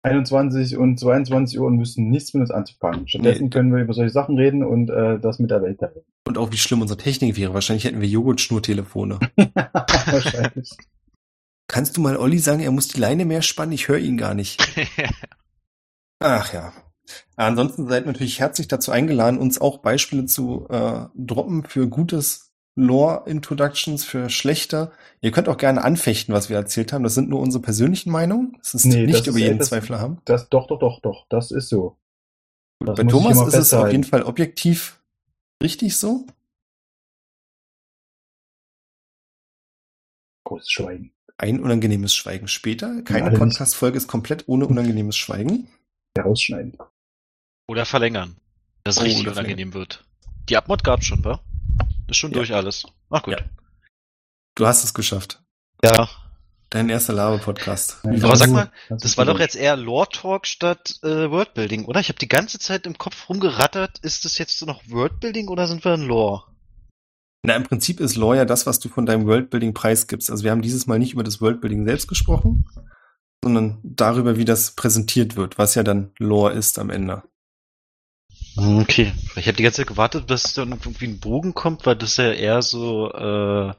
[0.04, 3.08] 21 und 22 Uhr und müssen nichts mit uns anzufangen.
[3.08, 3.50] Stattdessen Nee.
[3.50, 6.02] können wir über solche Sachen reden und äh, das mit der Welt teilen.
[6.26, 7.54] Und auch wie schlimm unsere Technik wäre.
[7.54, 9.20] Wahrscheinlich hätten wir Joghurtschnurtelefone.
[9.54, 10.70] Wahrscheinlich.
[11.68, 13.74] Kannst du mal Olli sagen, er muss die Leine mehr spannen?
[13.74, 14.62] Ich höre ihn gar nicht.
[16.20, 16.74] Ach ja.
[17.36, 22.47] Ansonsten seid natürlich herzlich dazu eingeladen, uns auch Beispiele zu äh, droppen für gutes
[22.78, 24.92] Lore-Introductions, für schlechte.
[25.22, 27.04] Ihr könnt auch gerne anfechten, was wir erzählt haben.
[27.04, 28.56] Das sind nur unsere persönlichen Meinungen.
[28.60, 30.22] Das ist Nee, nicht das über ist- jeden das- Zweifler haben.
[30.26, 31.98] Das, doch, doch, doch, doch, das ist so.
[32.80, 35.02] Das Bei Thomas ist es auf jeden Fall objektiv
[35.64, 36.26] richtig so.
[40.46, 41.12] Großes Schweigen.
[41.40, 43.02] Ein unangenehmes Schweigen später.
[43.04, 43.40] Keine nicht.
[43.40, 45.68] Podcast-Folge ist komplett ohne unangenehmes Schweigen.
[46.18, 46.78] Herausschneiden.
[47.68, 48.38] Oder verlängern.
[48.84, 50.06] Dass es Oh, richtig unangenehm wird.
[50.50, 51.42] Die Abmod gab's schon, wa?
[52.10, 52.38] Ist schon Ja.
[52.38, 52.86] durch alles.
[53.10, 53.40] Ach gut.
[53.40, 53.46] Ja.
[54.56, 55.42] Du hast es geschafft.
[55.84, 56.10] Ja.
[56.70, 57.14] Dein erster
[58.04, 62.02] Wie Aber sag mal, das war doch jetzt eher Lore-Talk statt äh, Wordbuilding, oder?
[62.02, 64.00] Ich habe die ganze Zeit im Kopf rumgerattert.
[64.00, 66.44] Ist das jetzt noch Wordbuilding oder sind wir in Lore?
[67.44, 70.30] Na, im Prinzip ist Lore ja das, was du von deinem Worldbuilding preisgibst.
[70.30, 72.68] Also wir haben dieses Mal nicht über das Worldbuilding selbst gesprochen,
[73.42, 77.24] sondern darüber, wie das präsentiert wird, was ja dann Lore ist am Ende.
[78.58, 79.14] Okay.
[79.36, 82.32] Ich habe die ganze Zeit gewartet, bis dann irgendwie ein Bogen kommt, weil das ja
[82.32, 83.74] eher so äh,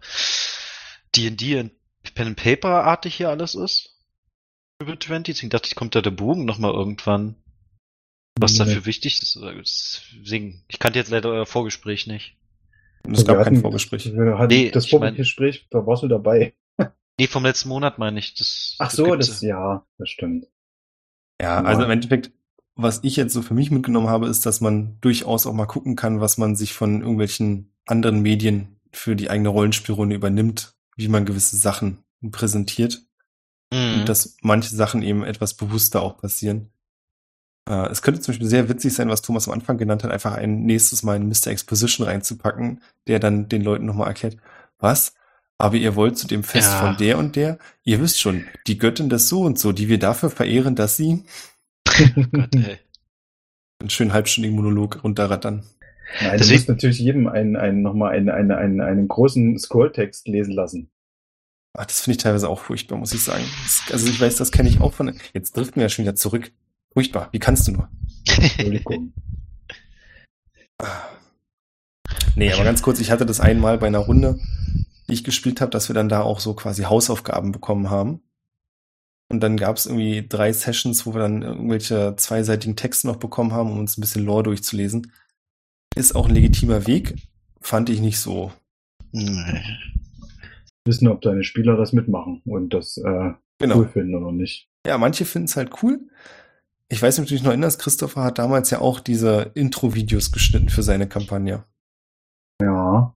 [1.17, 1.73] D&D und
[2.15, 3.97] Pen and Paper artig hier alles ist.
[4.81, 5.35] Über 20.
[5.35, 7.35] Deswegen dachte ich, kommt da der Bogen nochmal irgendwann.
[8.39, 8.59] Was Nee.
[8.61, 9.37] dafür wichtig ist.
[9.37, 12.37] oder- Deswegen, ich kannte jetzt leider euer Vorgespräch nicht.
[13.11, 14.13] Es gab kein hatten- Vorgespräch.
[14.15, 16.55] Wir hatten Nee, das Vorgespräch, da warst du dabei.
[17.21, 18.35] Nee, vom letzten Monat meine ich.
[18.35, 20.47] Das, Ach so, gibt's das, ja, das stimmt.
[21.43, 21.65] Ja, Ja.
[21.65, 22.31] also im Endeffekt,
[22.79, 25.97] was ich jetzt so für mich mitgenommen habe, ist, dass man durchaus auch mal gucken
[25.97, 31.27] kann, was man sich von irgendwelchen anderen Medien für die eigene Rollenspielrunde übernimmt, wie man
[31.27, 31.99] gewisse Sachen
[32.31, 33.03] präsentiert.
[33.71, 34.01] Mhm.
[34.01, 36.71] und dass manche Sachen eben etwas bewusster auch passieren.
[37.69, 40.33] Äh, es könnte zum Beispiel sehr witzig sein, was Thomas am Anfang genannt hat, einfach
[40.35, 41.49] ein nächstes Mal einen Mr.
[41.49, 44.39] Exposition reinzupacken, der dann den Leuten nochmal erklärt,
[44.79, 45.13] was?
[45.59, 46.81] Aber ihr wollt zu dem Fest Ja.
[46.81, 47.59] von der und der?
[47.85, 51.25] Ihr wisst schon, die Göttin des so und so, die wir dafür verehren, dass sie
[52.33, 52.79] Gott, ey.
[53.81, 55.65] einen schönen halbstündigen Monolog runterrattern.
[56.21, 60.27] Nein, Deswegen- du musst natürlich jedem einen, einen, nochmal einen, einen, einen, einen großen Scrolltext
[60.29, 60.91] lesen lassen.
[61.77, 63.45] Ach, das finde ich teilweise auch furchtbar, muss ich sagen.
[63.63, 65.15] Das, also ich weiß, das kenne ich auch von.
[65.35, 66.51] Jetzt driften wir ja schon wieder zurück.
[66.93, 67.29] Furchtbar.
[67.33, 67.89] Wie kannst du nur?
[68.27, 69.13] Entschuldigung.
[72.37, 74.39] Nee, aber ganz kurz, ich hatte das einmal bei einer Runde,
[75.09, 78.21] die ich gespielt habe, dass wir dann da auch so quasi Hausaufgaben bekommen haben.
[79.31, 83.53] Und dann gab es irgendwie drei Sessions, wo wir dann irgendwelche zweiseitigen Texte noch bekommen
[83.53, 85.13] haben, um uns ein bisschen Lore durchzulesen.
[85.95, 87.15] Ist auch ein legitimer Weg,
[87.61, 88.53] fand ich nicht so.
[89.13, 89.63] Nee.
[90.87, 93.79] Wissen, ob deine Spieler das mitmachen und das äh, Genau.
[93.79, 94.69] cool finden oder nicht.
[94.87, 96.09] Ja, manche finden es halt cool.
[96.89, 101.09] Ich weiß natürlich noch erinnerst, Christopher hat damals ja auch diese Intro-Videos geschnitten für seine
[101.09, 101.65] Kampagne.
[102.63, 103.15] Ja.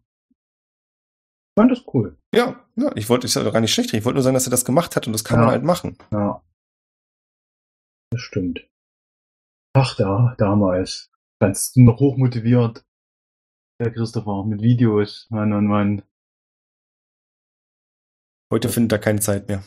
[1.55, 2.17] Ich fand das cool.
[2.35, 4.51] Ja, ja, ich wollte, ich sage gar nicht schlecht, ich wollte nur sagen, dass er
[4.51, 5.45] das gemacht hat und das kann Ja.
[5.45, 5.99] man halt machen.
[6.11, 6.43] Ja.
[8.11, 8.67] Das stimmt.
[9.75, 11.11] Ach, da, damals.
[11.41, 12.85] Ganz noch hochmotiviert.
[13.81, 15.27] Der Christopher mit Videos.
[15.31, 16.03] Mann, Mann, Mann.
[18.53, 19.63] Heute findet er keine Zeit mehr.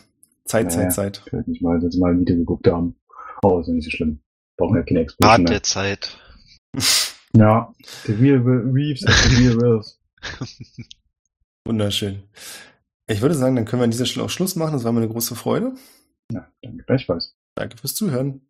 [0.45, 0.89] Zeit, Naja.
[0.89, 1.23] Zeit, Zeit.
[1.27, 2.95] Ich weiß nicht mal, dass sie mal ein Video geguckt haben.
[3.43, 4.21] Aber ist ja nicht so schlimm.
[4.57, 5.51] Brauchen ja keine Art Explosion mehr.
[5.53, 6.17] der Zeit.
[7.33, 7.73] Ja.
[8.05, 9.99] The Real Reeves at the Real Wills.
[11.65, 12.23] Wunderschön.
[13.07, 14.73] Ich würde sagen, dann können wir an dieser Stelle auch Schluss machen.
[14.73, 15.73] Das war mir eine große Freude.
[16.31, 17.35] Ja, danke gleichfalls.
[17.55, 18.47] Danke fürs Zuhören.